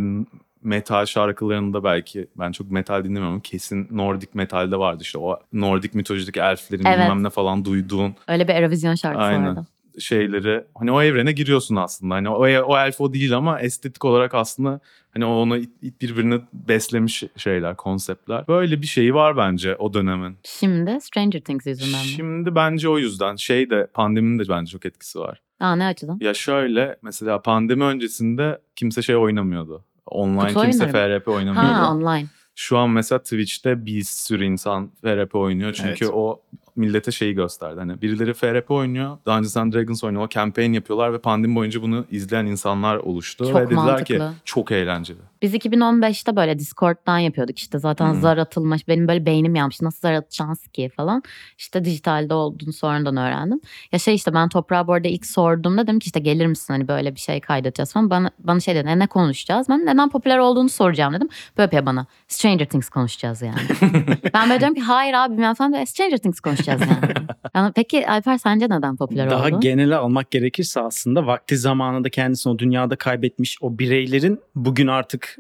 metal 0.62 1.06
şarkılarında 1.06 1.84
belki 1.84 2.26
ben 2.38 2.52
çok 2.52 2.70
metal 2.70 3.04
dinlemiyorum 3.04 3.40
kesin 3.40 3.88
Nordic 3.90 4.30
metalde 4.34 4.76
vardı 4.76 4.98
işte 5.02 5.18
o 5.18 5.38
Nordic 5.52 5.90
mitolojideki 5.94 6.40
elflerin 6.40 6.84
Evet. 6.86 6.98
bilmem 6.98 7.22
ne 7.24 7.30
falan 7.30 7.64
duyduğun 7.64 8.14
Öyle 8.28 8.48
bir 8.48 8.54
Eurovision 8.54 8.94
şarkısı 8.94 9.24
Aynen. 9.24 9.46
vardı. 9.46 9.66
Şeyleri 9.98 10.64
hani 10.74 10.92
o 10.92 11.02
evrene 11.02 11.32
giriyorsun 11.32 11.76
aslında. 11.76 12.14
Hani 12.14 12.28
o, 12.28 12.38
o 12.62 12.78
elf 12.78 13.00
o 13.00 13.12
değil 13.12 13.36
ama 13.36 13.60
estetik 13.60 14.04
olarak 14.04 14.34
aslında 14.34 14.80
hani 15.12 15.24
onu 15.24 15.58
birbirini 16.00 16.40
beslemiş 16.52 17.24
şeyler, 17.36 17.76
konseptler. 17.76 18.48
Böyle 18.48 18.82
bir 18.82 18.86
şeyi 18.86 19.14
var 19.14 19.36
bence 19.36 19.76
o 19.76 19.94
dönemin. 19.94 20.36
Şimdi 20.44 20.98
Stranger 21.00 21.40
Things 21.40 21.66
yüzünden 21.66 22.00
mi? 22.00 22.06
Şimdi 22.06 22.54
bence 22.54 22.88
o 22.88 22.98
yüzden 22.98 23.36
şey 23.36 23.70
de 23.70 23.86
pandeminin 23.94 24.38
de 24.38 24.48
bence 24.48 24.70
çok 24.70 24.86
etkisi 24.86 25.18
var. 25.18 25.40
Aa 25.60 25.76
ne 25.76 25.86
açıdan? 25.86 26.18
Ya 26.20 26.34
şöyle 26.34 26.96
mesela 27.02 27.42
pandemi 27.42 27.84
öncesinde 27.84 28.58
kimse 28.76 29.02
şey 29.02 29.16
oynamıyordu. 29.16 29.84
Online 30.06 30.46
Kutu 30.48 30.62
kimse 30.62 30.88
FRP 30.88 31.28
oynamıyordu. 31.28 31.68
Ha 31.74 31.92
online. 31.94 32.26
Şu 32.54 32.78
an 32.78 32.90
mesela 32.90 33.18
Twitch'te 33.18 33.86
bir 33.86 34.02
sürü 34.02 34.44
insan 34.44 34.90
FRP 35.00 35.34
oynuyor. 35.34 35.72
Çünkü 35.72 36.04
Evet. 36.04 36.14
o 36.14 36.40
millete 36.76 37.12
şeyi 37.12 37.35
gösterdi. 37.35 37.81
Hani 37.81 38.02
birileri 38.02 38.35
FRP 38.35 38.71
oynuyor, 38.71 39.19
Dungeons 39.26 39.57
and 39.57 39.73
Dragons 39.73 40.04
oynuyor, 40.04 40.28
campaign 40.28 40.73
yapıyorlar 40.73 41.12
ve 41.12 41.19
pandemi 41.19 41.54
boyunca 41.54 41.83
bunu 41.83 42.04
izleyen 42.11 42.47
insanlar 42.47 42.97
oluştu. 42.97 43.45
Çok 43.45 43.57
ve 43.57 43.66
dediler 43.66 44.04
ki 44.04 44.19
mantıklı. 44.19 44.33
çok 44.45 44.73
eğlenceli. 44.73 45.19
Biz 45.44 45.54
2015'te 45.54 46.36
böyle 46.36 46.58
Discord'dan 46.58 47.18
yapıyorduk 47.18 47.58
işte 47.58 47.78
zaten 47.78 48.12
Hmm. 48.12 48.20
zar 48.20 48.38
atılmış. 48.38 48.88
Benim 48.88 49.08
böyle 49.08 49.26
beynim 49.26 49.54
yanmış 49.54 49.80
nasıl 49.82 50.00
zar 50.00 50.12
atacağız 50.12 50.66
ki 50.68 50.90
falan. 50.96 51.22
İşte 51.58 51.84
dijitalde 51.84 52.34
olduğunu 52.34 52.72
sonradan 52.72 53.16
öğrendim. 53.16 53.60
Ya 53.92 53.98
şey 53.98 54.14
işte 54.14 54.34
ben 54.34 54.48
toprağa 54.48 54.86
bu 54.86 54.92
arada 54.92 55.08
ilk 55.08 55.26
sorduğumda 55.26 55.82
dedim 55.82 55.98
ki 55.98 56.06
işte 56.06 56.20
gelir 56.20 56.46
misin 56.46 56.74
hani 56.74 56.88
böyle 56.88 57.14
bir 57.14 57.20
şey 57.20 57.40
kaydedeceğiz 57.40 57.92
falan. 57.92 58.10
Bana, 58.10 58.30
bana 58.38 58.60
şey 58.60 58.74
dedi 58.74 58.88
"E, 58.88 58.98
ne 58.98 59.06
konuşacağız? 59.06 59.68
Ben 59.68 59.86
neden 59.86 60.08
popüler 60.10 60.38
olduğunu 60.38 60.68
soracağım 60.68 61.14
dedim. 61.14 61.28
Böyle 61.58 61.64
yapıyor 61.64 61.86
bana 61.86 62.06
Stranger 62.28 62.66
Things 62.66 62.88
konuşacağız 62.88 63.42
yani. 63.42 63.58
ben 64.34 64.48
böyle 64.48 64.60
diyorum 64.60 64.74
ki 64.74 64.80
hayır 64.82 65.14
abi 65.14 65.38
ben 65.38 65.54
falan 65.54 65.72
"E, 65.72 65.86
Stranger 65.86 66.18
Things 66.18 66.40
konuşacağız 66.40 66.80
yani. 66.80 67.14
yani 67.54 67.72
peki 67.74 68.08
Alper 68.08 68.38
sence 68.38 68.66
neden 68.70 68.96
popüler 68.96 69.30
Daha 69.30 69.46
oldu? 69.46 69.60
genele 69.60 69.96
almak 69.96 70.30
gerekirse 70.30 70.80
aslında 70.80 71.26
vakti 71.26 71.56
zamanında 71.56 72.08
kendisini 72.10 72.52
o 72.52 72.58
dünyada 72.58 72.96
kaybetmiş 72.96 73.58
o 73.60 73.78
bireylerin 73.78 74.40
bugün 74.54 74.86
artık 74.86 75.33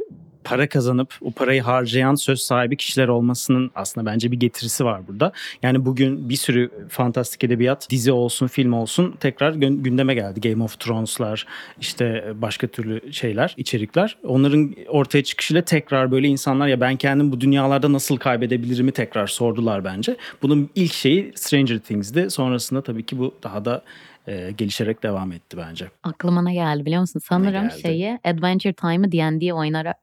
para 0.44 0.68
kazanıp 0.68 1.14
o 1.20 1.30
parayı 1.30 1.62
harcayan 1.62 2.14
söz 2.14 2.40
sahibi 2.40 2.76
kişiler 2.76 3.08
olmasının 3.08 3.70
aslında 3.74 4.10
bence 4.10 4.32
bir 4.32 4.40
getirisi 4.40 4.84
var 4.84 5.08
burada. 5.08 5.32
Yani 5.62 5.84
bugün 5.84 6.28
bir 6.28 6.36
sürü 6.36 6.70
fantastik 6.88 7.44
edebiyat 7.44 7.90
dizi 7.90 8.12
olsun 8.12 8.46
film 8.46 8.72
olsun 8.72 9.14
tekrar 9.20 9.52
gündeme 9.52 10.14
geldi. 10.14 10.40
Game 10.40 10.64
of 10.64 10.80
Thrones'lar 10.80 11.46
işte 11.80 12.32
başka 12.34 12.66
türlü 12.66 13.12
şeyler 13.12 13.54
içerikler. 13.56 14.16
Onların 14.24 14.74
ortaya 14.88 15.24
çıkışıyla 15.24 15.62
tekrar 15.62 16.10
böyle 16.10 16.28
insanlar 16.28 16.68
ya 16.68 16.80
ben 16.80 16.96
kendim 16.96 17.32
bu 17.32 17.40
dünyalarda 17.40 17.92
nasıl 17.92 18.16
kaybedebilirimi 18.16 18.92
tekrar 18.92 19.26
sordular 19.26 19.84
bence. 19.84 20.16
Bunun 20.42 20.70
ilk 20.74 20.92
şeyi 20.92 21.32
Stranger 21.34 21.78
Things'di. 21.78 22.30
Sonrasında 22.30 22.82
tabii 22.82 23.06
ki 23.06 23.18
bu 23.18 23.34
daha 23.42 23.64
da 23.64 23.82
e, 24.28 24.50
gelişerek 24.50 25.02
devam 25.02 25.32
etti 25.32 25.56
bence. 25.56 25.90
Aklıma 26.02 26.42
ne 26.42 26.54
geldi 26.54 26.86
biliyor 26.86 27.00
musun? 27.00 27.20
Sanırım 27.24 27.70
şeyi 27.70 28.18
Adventure 28.24 28.72
Time'ı 28.72 29.12
D&D 29.12 29.54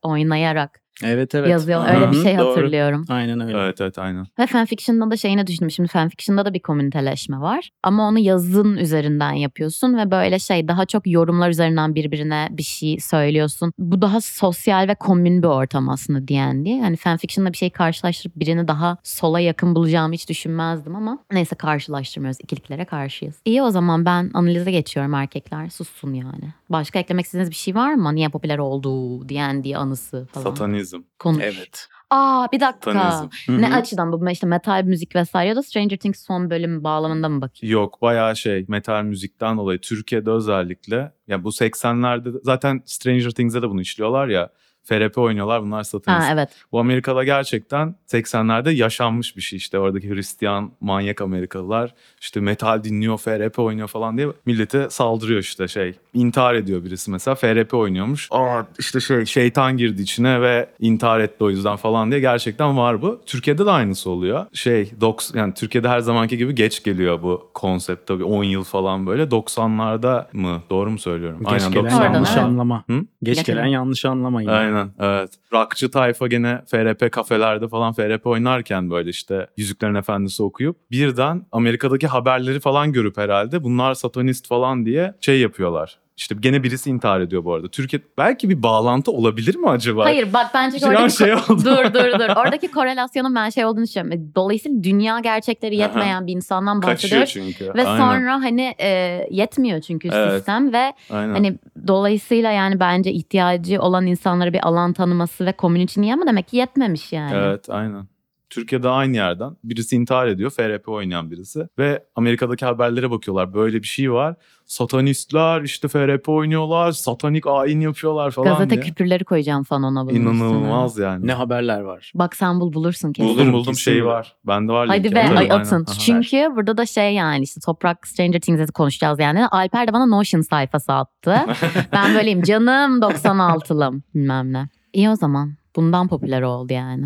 oynayarak 0.02 0.81
Evet 1.04 1.36
evet. 1.36 1.50
yazıyor. 1.50 1.86
Öyle 1.96 2.12
bir 2.12 2.24
şey 2.24 2.38
doğru. 2.38 2.50
hatırlıyorum. 2.50 3.06
Aynen 3.10 3.40
öyle. 3.40 3.58
Evet 3.58 3.82
evet 3.82 4.00
aynen. 4.00 4.26
Ve 4.40 4.48
fanfiction'da 4.48 5.12
da 5.12 5.18
şeyine 5.18 5.48
düşündüm. 5.48 5.72
Şimdi 5.72 5.90
fanfiction'da 5.90 6.46
da 6.46 6.54
bir 6.54 6.60
komüniteleşme 6.60 7.40
var. 7.40 7.70
Ama 7.84 8.08
onu 8.08 8.20
yazın 8.20 8.78
üzerinden 8.78 9.32
yapıyorsun 9.32 9.98
ve 9.98 10.12
böyle 10.12 10.40
şey 10.40 10.68
daha 10.68 10.86
çok 10.86 11.08
yorumlar 11.08 11.50
üzerinden 11.50 11.96
birbirine 11.96 12.48
bir 12.52 12.64
şey 12.64 13.00
söylüyorsun. 13.00 13.74
Bu 13.78 14.02
daha 14.02 14.22
sosyal 14.22 14.88
ve 14.88 14.96
komün 14.96 15.44
bir 15.44 15.48
ortam 15.48 15.90
aslında 15.90 16.28
D&D. 16.28 16.80
Hani 16.82 16.98
fanfiction'da 16.98 17.54
bir 17.54 17.58
şey 17.58 17.70
karşılaştırıp 17.70 18.36
birini 18.36 18.68
daha 18.68 18.98
sola 19.04 19.40
yakın 19.40 19.76
bulacağımı 19.76 20.14
hiç 20.14 20.30
düşünmezdim 20.30 20.96
ama 20.96 21.20
neyse 21.32 21.56
karşılaştırmıyoruz. 21.56 22.38
İkiliklere 22.44 22.86
karşıyız. 22.86 23.36
İyi 23.46 23.62
o 23.62 23.70
zaman 23.70 24.06
ben 24.06 24.32
analize 24.34 24.72
geçiyorum 24.72 25.14
erkekler. 25.14 25.70
Sussun 25.70 26.14
yani. 26.14 26.54
Başka 26.70 27.00
eklemek 27.00 27.26
istediğiniz 27.26 27.50
bir 27.50 27.56
şey 27.56 27.76
var 27.76 27.94
mı? 27.94 28.16
Niye 28.16 28.30
popüler 28.30 28.58
oldu 28.58 29.30
D&D 29.30 29.78
anısı 29.78 30.28
falan? 30.32 30.46
Satanizm. 30.92 31.08
Konuş. 31.20 31.44
Evet. 31.44 31.88
Aa 32.10 32.48
bir 32.52 32.60
dakika. 32.60 33.30
Ne 33.50 33.74
açıdan 33.76 34.12
bu 34.12 34.30
işte 34.30 34.48
metal 34.48 34.84
müzik 34.84 35.16
vesaire 35.16 35.50
ya 35.50 35.56
da 35.56 35.64
Stranger 35.64 35.98
Things 35.98 36.26
son 36.26 36.50
bölüm 36.50 36.84
bağlamında 36.84 37.30
mı 37.30 37.42
bakayım? 37.42 37.74
Yok 37.74 38.02
bayağı 38.02 38.36
şey 38.36 38.66
metal 38.68 39.04
müzikten 39.04 39.58
dolayı 39.58 39.80
Türkiye'de 39.82 40.32
özellikle 40.32 41.14
ya 41.28 41.44
bu 41.44 41.50
80'lerde 41.50 42.34
de- 42.34 42.40
zaten 42.44 42.82
Stranger 42.86 43.30
Things'e 43.32 43.62
de 43.62 43.70
bunu 43.70 43.82
işliyorlar 43.82 44.28
ya. 44.28 44.50
FRP 44.84 45.18
oynuyorlar 45.18 45.64
bunlar 45.64 45.84
satanist. 45.84 46.28
Ha 46.28 46.34
evet. 46.34 46.50
Bu 46.72 46.80
Amerika'da 46.80 47.24
gerçekten 47.24 47.96
80'lerde 48.08 48.72
yaşanmış 48.72 49.38
bir 49.38 49.42
şey 49.42 49.58
işte 49.58 49.80
oradaki 49.80 50.10
Hristiyan 50.10 50.72
manyak 50.82 51.22
Amerikalılar 51.22 51.94
işte 52.22 52.40
metal 52.40 52.84
dinliyor, 52.84 53.18
FRP 53.18 53.60
oynuyor 53.60 53.88
falan 53.88 54.18
diye 54.18 54.28
millete 54.46 54.90
saldırıyor 54.90 55.40
işte 55.40 55.68
şey. 55.68 55.94
İntihar 56.14 56.56
ediyor 56.56 56.84
birisi 56.84 57.12
mesela 57.12 57.36
FRP 57.36 57.74
oynuyormuş. 57.74 58.28
Aa 58.32 58.64
işte 58.80 59.00
şey 59.00 59.26
şeytan 59.26 59.78
girdi 59.78 60.02
içine 60.02 60.42
ve 60.42 60.70
intihar 60.80 61.20
etti 61.20 61.44
o 61.44 61.50
yüzden 61.50 61.76
falan 61.76 62.12
diye 62.12 62.20
gerçekten 62.20 62.78
var 62.78 63.02
bu. 63.02 63.22
Türkiye'de 63.26 63.66
de 63.66 63.72
aynısı 63.72 64.10
oluyor. 64.10 64.46
Şey 64.54 64.92
doks 65.02 65.36
yani 65.36 65.54
Türkiye'de 65.54 65.90
her 65.90 66.00
zamanki 66.00 66.38
gibi 66.38 66.56
geç 66.56 66.84
geliyor 66.84 67.24
bu 67.24 67.50
konsept 67.54 68.08
tabii 68.08 68.24
10 68.24 68.44
yıl 68.44 68.64
falan 68.64 69.08
böyle 69.08 69.24
90'larda 69.24 70.26
mı? 70.34 70.62
Doğru 70.70 70.92
mu 70.92 71.00
söylüyorum? 71.00 71.40
Geç 71.50 71.70
gelen 71.70 71.84
Oradan, 71.84 72.14
yanlış 72.14 72.30
evet. 72.34 72.44
anlama. 72.44 72.84
Hı? 72.88 73.06
Geç 73.24 73.46
gelen 73.46 73.66
yanlış 73.66 74.06
anlama 74.06 74.42
yine. 74.42 74.52
Aynen 74.52 74.71
evet. 75.00 75.30
Rockçı 75.54 75.92
tayfa 75.92 76.28
gene 76.28 76.62
FRP 76.68 77.12
kafelerde 77.12 77.68
falan 77.68 77.94
FRP 77.94 78.26
oynarken 78.28 78.90
böyle 78.90 79.10
işte 79.10 79.48
Yüzüklerin 79.58 79.96
Efendisi 79.96 80.44
okuyup 80.44 80.92
birden 80.92 81.46
Amerika'daki 81.52 82.08
haberleri 82.08 82.60
falan 82.60 82.92
görüp 82.92 83.18
herhalde 83.18 83.64
bunlar 83.64 83.94
satanist 83.94 84.48
falan 84.48 84.86
diye 84.86 85.14
şey 85.22 85.40
yapıyorlar. 85.40 86.00
İşte 86.18 86.36
gene 86.40 86.64
birisi 86.64 86.90
intihar 86.90 87.22
ediyor 87.22 87.44
bu 87.46 87.54
arada. 87.54 87.68
Türkiye 87.68 88.02
belki 88.18 88.50
bir 88.50 88.64
bağlantı 88.64 89.12
olabilir 89.12 89.56
mi 89.56 89.70
acaba? 89.70 90.06
Hayır 90.06 90.34
bak 90.34 90.52
bence 90.54 90.88
an 90.88 90.96
oradaki 90.96 91.16
şey 91.18 91.34
oldu. 91.34 91.42
dur 91.50 91.94
dur 91.94 92.20
dur. 92.20 92.30
Oradaki 92.36 92.72
korelasyonun 92.72 93.36
ben 93.36 93.50
şey 93.50 93.66
olduğunu 93.66 93.84
düşünüyorum. 93.84 94.32
Dolayısıyla 94.36 94.84
dünya 94.84 95.20
gerçekleri 95.20 95.76
yetmeyen 95.76 96.28
bir 96.28 96.34
insandan 96.34 96.82
Kaçıyor 96.82 97.22
bahsediyoruz. 97.22 97.58
çünkü. 97.58 97.74
Ve 97.76 97.88
Aynen. 97.88 98.00
sonra 98.00 98.34
hani 98.34 98.76
e, 98.80 98.88
yetmiyor 99.32 99.82
çünkü 99.82 100.10
Evet. 100.14 100.34
sistem 100.34 100.74
ve 100.74 100.94
Aynen. 101.10 101.34
hani 101.34 101.60
dolayısıyla 101.88 102.52
yani 102.52 102.80
bence 102.80 103.12
ihtiyacı 103.12 103.82
olan 103.82 104.06
insanlara 104.08 104.54
bir 104.54 104.68
alan 104.68 104.94
tanıması 104.94 105.46
ve 105.46 105.52
komün 105.52 105.80
için 105.82 106.02
iyi 106.02 106.14
ama 106.14 106.26
demek 106.28 106.48
ki 106.48 106.58
yetmemiş 106.58 107.14
yani. 107.14 107.32
Evet 107.36 107.70
aynen. 107.70 108.08
Türkiye'de 108.50 108.90
aynı 108.90 109.16
yerden 109.16 109.52
birisi 109.64 109.96
intihar 109.96 110.28
ediyor 110.28 110.50
FRP 110.52 110.90
oynayan 110.90 111.32
birisi 111.32 111.68
ve 111.78 112.04
Amerika'daki 112.16 112.66
haberlere 112.66 113.12
bakıyorlar 113.12 113.54
böyle 113.54 113.82
bir 113.82 113.88
şey 113.88 114.12
var 114.12 114.36
satanistler 114.72 115.62
işte 115.62 115.88
FRP 115.88 116.30
oynuyorlar 116.30 116.92
satanik 116.92 117.48
ayin 117.48 117.80
yapıyorlar 117.80 118.32
falan 118.32 118.50
Gazete 118.54 118.70
diye. 118.70 118.82
küpürleri 118.82 119.24
koyacağım 119.26 119.64
falan 119.64 119.84
ona 119.84 120.06
bunun 120.06 120.16
İnanılmaz 120.16 120.92
üstüne. 120.92 121.06
yani. 121.06 121.28
Ne 121.28 121.34
haberler 121.34 121.80
var. 121.82 122.12
Bak 122.16 122.36
sen 122.36 122.60
bul 122.60 122.74
bulursun 122.74 123.14
kesin. 123.14 123.30
Buldum 123.30 123.54
buldum 123.54 123.74
kesin 123.74 123.92
şey 123.92 124.06
var. 124.06 124.12
var. 124.12 124.36
Bende 124.48 124.72
var 124.74 124.88
Hadi 124.88 125.04
linki. 125.04 125.16
be 125.16 125.20
ay 125.22 125.38
aynen. 125.38 125.50
atın. 125.50 125.86
Aha. 125.88 125.94
Çünkü 126.00 126.50
burada 126.56 126.78
da 126.78 126.86
şey 126.86 127.14
yani 127.14 127.44
işte 127.44 127.60
Toprak 127.66 128.08
Stranger 128.08 128.40
Things'i 128.40 128.72
konuşacağız 128.72 129.20
yani. 129.20 129.48
Alper 129.48 129.88
de 129.88 129.94
bana 129.94 130.06
Notion 130.06 130.42
sayfası 130.42 130.94
attı. 130.94 131.36
ben 131.92 132.16
böyleyim 132.16 132.42
canım 132.42 133.00
96'lım 133.02 134.02
bilmem 134.16 134.54
ne. 134.54 134.70
İyi 134.94 135.10
o 135.10 135.16
zaman. 135.16 135.54
Bundan 135.76 136.08
popüler 136.08 136.42
oldu 136.42 136.74
yani. 136.74 137.06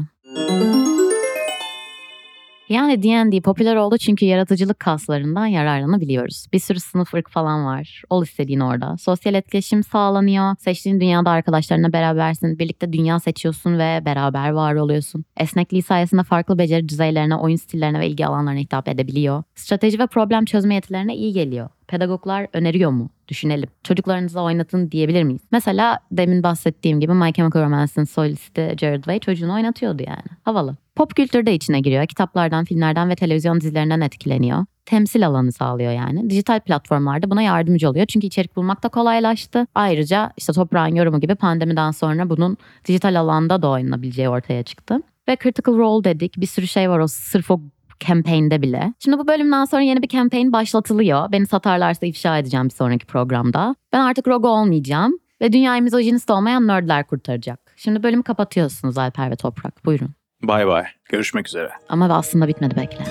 Yani 2.69 3.03
D&D 3.03 3.41
popüler 3.41 3.75
oldu 3.75 3.97
çünkü 3.97 4.25
yaratıcılık 4.25 4.79
kaslarından 4.79 5.45
yararlanabiliyoruz. 5.45 6.45
Bir 6.53 6.59
sürü 6.59 6.79
sınıf 6.79 7.13
ırk 7.13 7.29
falan 7.29 7.65
var. 7.65 8.03
Ol 8.09 8.23
istediğin 8.23 8.59
orada. 8.59 8.97
Sosyal 8.97 9.33
etkileşim 9.33 9.83
sağlanıyor. 9.83 10.55
Seçtiğin 10.59 10.99
dünyada 10.99 11.29
arkadaşlarına 11.29 11.93
berabersin. 11.93 12.59
Birlikte 12.59 12.93
dünya 12.93 13.19
seçiyorsun 13.19 13.79
ve 13.79 14.01
beraber 14.05 14.49
var 14.49 14.75
oluyorsun. 14.75 15.25
Esnekliği 15.37 15.83
sayesinde 15.83 16.23
farklı 16.23 16.57
beceri 16.57 16.89
düzeylerine, 16.89 17.35
oyun 17.35 17.55
stillerine 17.55 17.99
ve 17.99 18.07
ilgi 18.07 18.25
alanlarına 18.25 18.59
hitap 18.59 18.87
edebiliyor. 18.87 19.43
Strateji 19.55 19.99
ve 19.99 20.07
problem 20.07 20.45
çözme 20.45 20.75
yetilerine 20.75 21.15
iyi 21.15 21.33
geliyor. 21.33 21.69
Pedagoglar 21.87 22.47
öneriyor 22.53 22.91
mu? 22.91 23.09
Düşünelim. 23.27 23.69
Çocuklarınıza 23.83 24.43
oynatın 24.43 24.91
diyebilir 24.91 25.23
miyiz? 25.23 25.41
Mesela 25.51 25.99
demin 26.11 26.43
bahsettiğim 26.43 26.99
gibi 26.99 27.13
My 27.13 27.33
Chemical 27.33 27.63
Romance'ın 27.63 28.05
solisti 28.05 28.75
Jared 28.79 29.03
Way 29.03 29.19
çocuğunu 29.19 29.53
oynatıyordu 29.53 30.03
yani. 30.07 30.37
Havalı. 30.43 30.75
Pop 30.95 31.15
kültür 31.15 31.45
de 31.45 31.53
içine 31.53 31.79
giriyor. 31.79 32.07
Kitaplardan, 32.07 32.65
filmlerden 32.65 33.09
ve 33.09 33.15
televizyon 33.15 33.61
dizilerinden 33.61 34.01
etkileniyor. 34.01 34.65
Temsil 34.85 35.27
alanı 35.27 35.51
sağlıyor 35.51 35.91
yani. 35.91 36.29
Dijital 36.29 36.59
platformlarda 36.59 37.31
buna 37.31 37.41
yardımcı 37.41 37.89
oluyor. 37.89 38.05
Çünkü 38.05 38.27
içerik 38.27 38.55
bulmak 38.55 38.83
da 38.83 38.89
kolaylaştı. 38.89 39.67
Ayrıca 39.75 40.31
işte 40.37 40.53
toprağın 40.53 40.95
yorumu 40.95 41.19
gibi 41.19 41.35
pandemiden 41.35 41.91
sonra 41.91 42.29
bunun 42.29 42.57
dijital 42.87 43.19
alanda 43.19 43.61
da 43.61 43.69
oynanabileceği 43.69 44.29
ortaya 44.29 44.63
çıktı. 44.63 45.01
Ve 45.27 45.37
Critical 45.43 45.77
Role 45.77 46.03
dedik. 46.03 46.37
Bir 46.37 46.47
sürü 46.47 46.67
şey 46.67 46.89
var 46.89 46.99
o 46.99 47.07
sırf 47.07 47.51
o 47.51 47.61
campaign'de 47.99 48.61
bile. 48.61 48.93
Şimdi 48.99 49.17
bu 49.17 49.27
bölümden 49.27 49.65
sonra 49.65 49.81
yeni 49.81 50.01
bir 50.01 50.07
campaign 50.07 50.51
başlatılıyor. 50.51 51.31
Beni 51.31 51.47
satarlarsa 51.47 52.05
ifşa 52.05 52.37
edeceğim 52.37 52.65
bir 52.65 52.73
sonraki 52.73 53.05
programda. 53.05 53.75
Ben 53.93 53.99
artık 53.99 54.27
Rogo 54.27 54.47
olmayacağım. 54.47 55.19
Ve 55.41 55.53
dünyayı 55.53 55.81
mizojinist 55.81 56.31
olmayan 56.31 56.67
nerdler 56.67 57.07
kurtaracak. 57.07 57.73
Şimdi 57.75 58.03
bölümü 58.03 58.23
kapatıyorsunuz 58.23 58.97
Alper 58.97 59.31
ve 59.31 59.35
Toprak. 59.35 59.85
Buyurun. 59.85 60.24
Bay 60.43 60.67
bay. 60.67 60.83
Görüşmek 61.09 61.47
üzere. 61.47 61.69
Ama 61.89 62.17
aslında 62.17 62.47
bitmedi 62.47 62.75
bekle. 62.75 63.05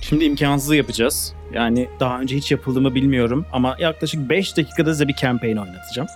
Şimdi 0.00 0.24
imkansızı 0.24 0.76
yapacağız. 0.76 1.34
Yani 1.52 1.88
daha 2.00 2.20
önce 2.20 2.36
hiç 2.36 2.52
yapıldı 2.52 2.80
mı 2.80 2.94
bilmiyorum 2.94 3.46
ama 3.52 3.76
yaklaşık 3.78 4.30
5 4.30 4.56
dakikada 4.56 4.92
size 4.92 5.08
bir 5.08 5.14
campaign 5.14 5.56
oynatacağım. 5.56 6.08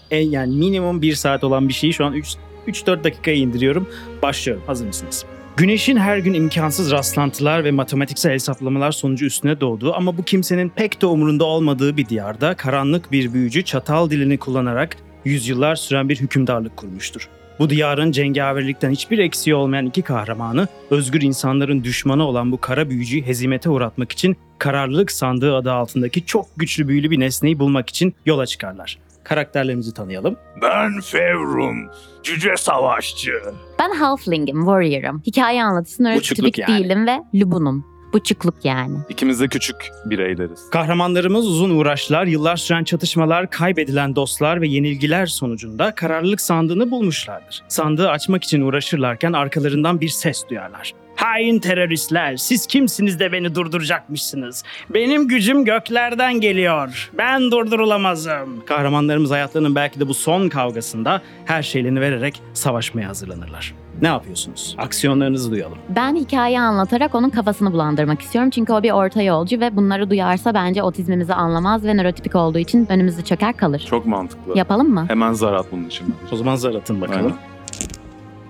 en 0.10 0.30
yani 0.30 0.56
minimum 0.56 1.02
1 1.02 1.14
saat 1.14 1.44
olan 1.44 1.68
bir 1.68 1.72
şeyi 1.74 1.92
şu 1.92 2.04
an 2.04 2.22
3-4 2.66 3.04
dakikaya 3.04 3.36
indiriyorum. 3.36 3.88
Başlıyorum. 4.22 4.62
Hazır 4.66 4.86
mısınız? 4.86 5.24
Güneşin 5.56 5.96
her 5.96 6.18
gün 6.18 6.34
imkansız 6.34 6.90
rastlantılar 6.90 7.64
ve 7.64 7.70
matematiksel 7.70 8.32
hesaplamalar 8.32 8.92
sonucu 8.92 9.26
üstüne 9.26 9.60
doğduğu 9.60 9.94
ama 9.94 10.18
bu 10.18 10.22
kimsenin 10.22 10.68
pek 10.68 11.02
de 11.02 11.06
umurunda 11.06 11.44
olmadığı 11.44 11.96
bir 11.96 12.08
diyarda 12.08 12.54
karanlık 12.54 13.12
bir 13.12 13.32
büyücü 13.32 13.64
çatal 13.64 14.10
dilini 14.10 14.38
kullanarak 14.38 14.96
yüzyıllar 15.24 15.76
süren 15.76 16.08
bir 16.08 16.20
hükümdarlık 16.20 16.76
kurmuştur. 16.76 17.28
Bu 17.58 17.70
diyarın 17.70 18.12
cengaverlikten 18.12 18.90
hiçbir 18.90 19.18
eksiği 19.18 19.54
olmayan 19.54 19.86
iki 19.86 20.02
kahramanı, 20.02 20.68
özgür 20.90 21.22
insanların 21.22 21.84
düşmanı 21.84 22.26
olan 22.26 22.52
bu 22.52 22.60
kara 22.60 22.90
büyücüyü 22.90 23.26
hezimete 23.26 23.70
uğratmak 23.70 24.12
için 24.12 24.36
kararlılık 24.58 25.12
sandığı 25.12 25.56
adı 25.56 25.72
altındaki 25.72 26.26
çok 26.26 26.46
güçlü 26.56 26.88
büyülü 26.88 27.10
bir 27.10 27.20
nesneyi 27.20 27.58
bulmak 27.58 27.90
için 27.90 28.14
yola 28.26 28.46
çıkarlar. 28.46 28.98
Karakterlerimizi 29.24 29.94
tanıyalım. 29.94 30.36
Ben 30.62 31.00
Fevrum. 31.00 31.90
Cüce 32.22 32.56
savaşçı. 32.56 33.32
Ben 33.78 33.90
Halfling'im, 33.90 34.56
Warrior'ım. 34.60 35.22
Hikaye 35.26 35.64
anlatıcı 35.64 36.04
Buçukluk 36.04 36.44
nörotipik 36.44 36.58
yani. 36.58 36.84
değilim 36.84 37.06
ve 37.06 37.18
Lubunum. 37.34 37.92
Buçukluk 38.12 38.54
yani. 38.64 38.98
İkimiz 39.08 39.40
de 39.40 39.48
küçük 39.48 39.76
bireyleriz. 40.04 40.70
Kahramanlarımız 40.70 41.46
uzun 41.46 41.70
uğraşlar, 41.70 42.24
yıllar 42.26 42.56
süren 42.56 42.84
çatışmalar, 42.84 43.50
kaybedilen 43.50 44.16
dostlar 44.16 44.60
ve 44.60 44.68
yenilgiler 44.68 45.26
sonucunda 45.26 45.94
kararlılık 45.94 46.40
sandığını 46.40 46.90
bulmuşlardır. 46.90 47.62
Sandığı 47.68 48.10
açmak 48.10 48.44
için 48.44 48.60
uğraşırlarken 48.60 49.32
arkalarından 49.32 50.00
bir 50.00 50.08
ses 50.08 50.44
duyarlar. 50.50 50.92
Hain 51.22 51.58
teröristler, 51.58 52.36
siz 52.36 52.66
kimsiniz 52.66 53.20
de 53.20 53.32
beni 53.32 53.54
durduracakmışsınız? 53.54 54.64
Benim 54.90 55.28
gücüm 55.28 55.64
göklerden 55.64 56.40
geliyor. 56.40 57.10
Ben 57.18 57.50
durdurulamazım. 57.50 58.64
Kahramanlarımız 58.66 59.30
hayatlarının 59.30 59.74
belki 59.74 60.00
de 60.00 60.08
bu 60.08 60.14
son 60.14 60.48
kavgasında 60.48 61.22
her 61.44 61.62
şeylerini 61.62 62.00
vererek 62.00 62.42
savaşmaya 62.54 63.08
hazırlanırlar. 63.08 63.74
Ne 64.02 64.08
yapıyorsunuz? 64.08 64.74
Aksiyonlarınızı 64.78 65.50
duyalım. 65.50 65.78
Ben 65.88 66.16
hikaye 66.16 66.60
anlatarak 66.60 67.14
onun 67.14 67.30
kafasını 67.30 67.72
bulandırmak 67.72 68.20
istiyorum. 68.20 68.50
Çünkü 68.50 68.72
o 68.72 68.82
bir 68.82 68.90
orta 68.90 69.22
yolcu 69.22 69.60
ve 69.60 69.76
bunları 69.76 70.10
duyarsa 70.10 70.54
bence 70.54 70.82
otizmimizi 70.82 71.34
anlamaz 71.34 71.84
ve 71.84 71.96
nörotipik 71.96 72.34
olduğu 72.34 72.58
için 72.58 72.86
önümüzde 72.90 73.22
çöker 73.24 73.56
kalır. 73.56 73.86
Çok 73.90 74.06
mantıklı. 74.06 74.58
Yapalım 74.58 74.90
mı? 74.90 75.04
Hemen 75.08 75.32
zar 75.32 75.52
at 75.52 75.66
bunun 75.72 75.86
için. 75.86 76.14
O 76.32 76.36
zaman 76.36 76.56
zar 76.56 76.74
atın 76.74 77.00
bakalım. 77.00 77.32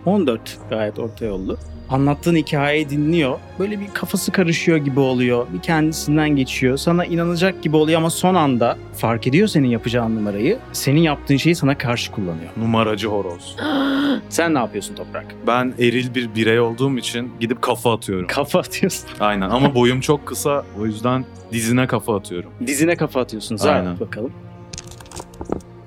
Aynen. 0.07 0.21
14 0.21 0.59
gayet 0.71 0.99
orta 0.99 1.25
yollu. 1.25 1.59
Anlattığın 1.93 2.37
hikayeyi 2.37 2.91
dinliyor. 2.91 3.39
Böyle 3.59 3.81
bir 3.81 3.89
kafası 3.95 4.33
karışıyor 4.33 4.79
gibi 4.79 5.01
oluyor. 5.01 5.47
Bir 5.55 5.63
kendisinden 5.63 6.29
geçiyor. 6.31 6.77
Sana 6.77 7.05
inanacak 7.05 7.63
gibi 7.63 7.77
oluyor 7.77 7.99
ama 7.99 8.11
son 8.11 8.35
anda 8.35 8.79
fark 8.97 9.27
ediyor 9.27 9.49
senin 9.49 9.69
yapacağın 9.69 10.17
numarayı. 10.17 10.59
Senin 10.73 11.01
yaptığın 11.01 11.37
şeyi 11.37 11.55
sana 11.55 11.79
karşı 11.79 12.13
kullanıyor. 12.13 12.51
Numaracı 12.57 13.09
horoz. 13.09 13.57
Sen 14.29 14.55
ne 14.55 14.59
yapıyorsun 14.59 14.95
Toprak? 14.95 15.27
Ben 15.47 15.75
eril 15.79 16.15
bir 16.15 16.35
birey 16.35 16.61
olduğum 16.61 16.99
için 16.99 17.33
gidip 17.41 17.63
kafa 17.63 17.95
atıyorum. 17.95 18.27
Kafa 18.27 18.59
atıyorsun. 18.59 19.09
Aynen 19.21 19.51
ama 19.51 19.75
boyum 19.75 20.01
çok 20.01 20.27
kısa 20.27 20.65
o 20.81 20.87
yüzden 20.87 21.25
dizine 21.53 21.87
kafa 21.87 22.17
atıyorum. 22.17 22.51
Dizine 22.67 22.97
kafa 22.97 23.21
atıyorsun. 23.21 23.57
Zar 23.57 23.77
Aynen. 23.77 24.01
bakalım. 24.01 24.33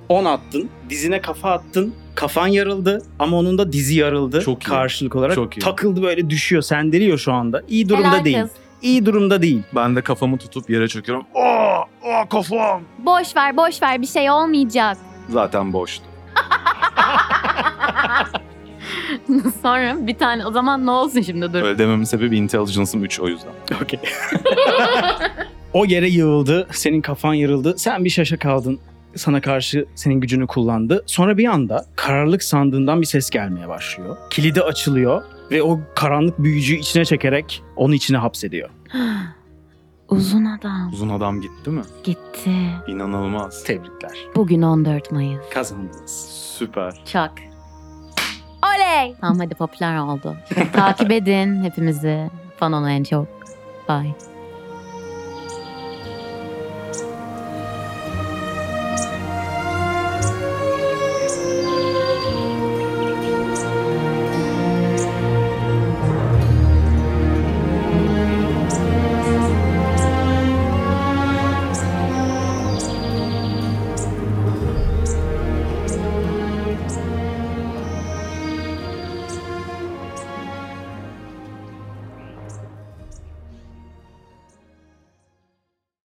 10 0.09 0.25
attın. 0.25 0.69
Dizine 0.89 1.21
kafa 1.21 1.51
attın. 1.51 1.93
Kafan 2.15 2.47
yarıldı 2.47 3.01
ama 3.19 3.37
onun 3.37 3.57
da 3.57 3.71
dizi 3.71 3.95
yarıldı. 3.99 4.41
Çok 4.41 4.63
iyi. 4.63 4.69
Karşılık 4.69 5.15
olarak 5.15 5.35
Çok 5.35 5.57
iyi. 5.57 5.59
takıldı 5.59 6.01
böyle 6.03 6.29
düşüyor. 6.29 6.61
Sendeliyor 6.61 7.17
şu 7.17 7.33
anda. 7.33 7.63
İyi 7.67 7.89
durumda 7.89 8.11
Helal 8.13 8.25
değil. 8.25 8.41
kız. 8.41 8.51
İyi 8.81 9.05
durumda 9.05 9.41
değil. 9.41 9.61
Ben 9.75 9.95
de 9.95 10.01
kafamı 10.01 10.37
tutup 10.37 10.69
yere 10.69 10.87
çöküyorum. 10.87 11.25
Aa, 11.35 11.81
aa 12.09 12.29
kafam. 12.29 12.81
Boş 13.05 13.35
ver 13.35 13.57
boş 13.57 13.81
ver 13.81 14.01
bir 14.01 14.07
şey 14.07 14.31
olmayacak. 14.31 14.97
Zaten 15.29 15.73
boştu. 15.73 16.03
Sonra 19.61 20.07
bir 20.07 20.17
tane 20.17 20.45
o 20.45 20.51
zaman 20.51 20.85
ne 20.85 20.91
olsun 20.91 21.21
şimdi 21.21 21.53
dur. 21.53 21.61
Öyle 21.61 21.77
dememin 21.77 22.03
sebebi 22.03 22.37
intelligence'ım 22.37 23.03
3 23.05 23.19
o 23.19 23.27
yüzden. 23.27 23.51
Okey. 23.83 23.99
o 25.73 25.85
yere 25.85 26.09
yığıldı. 26.09 26.67
Senin 26.71 27.01
kafan 27.01 27.33
yarıldı. 27.33 27.73
Sen 27.77 28.05
bir 28.05 28.09
şaşa 28.09 28.37
kaldın. 28.37 28.79
Sana 29.15 29.41
karşı 29.41 29.85
senin 29.95 30.15
gücünü 30.15 30.47
kullandı. 30.47 31.03
Sonra 31.05 31.37
bir 31.37 31.45
anda 31.45 31.85
kararlılık 31.95 32.43
sandığından 32.43 33.01
bir 33.01 33.05
ses 33.05 33.29
gelmeye 33.29 33.67
başlıyor. 33.69 34.17
Kilidi 34.29 34.61
açılıyor 34.61 35.23
ve 35.51 35.63
o 35.63 35.79
karanlık 35.95 36.39
büyücüyü 36.39 36.79
içine 36.79 37.05
çekerek 37.05 37.63
onu 37.75 37.93
içine 37.95 38.17
hapsediyor. 38.17 38.69
Uzun 40.09 40.45
adam 40.45 40.89
Uzun 40.93 41.09
adam 41.09 41.41
gitti 41.41 41.69
mi? 41.69 41.81
gitti. 42.03 42.51
İnanılmaz. 42.87 43.63
Tebrikler. 43.63 44.11
Bugün 44.35 44.61
14 44.61 45.11
Mayıs. 45.11 45.41
Kazandınız. 45.53 46.29
Süper. 46.57 47.01
Çak. 47.05 47.31
Oley! 48.75 49.15
Tamam 49.21 49.39
hadi 49.39 49.55
popüler 49.55 49.97
oldu. 49.97 50.35
Takip 50.73 51.11
edin 51.11 51.63
hepimizi. 51.63 52.29
Fan 52.57 52.73
olun 52.73 52.87
en 52.87 53.03
çok. 53.03 53.27
Bye. 53.89 54.15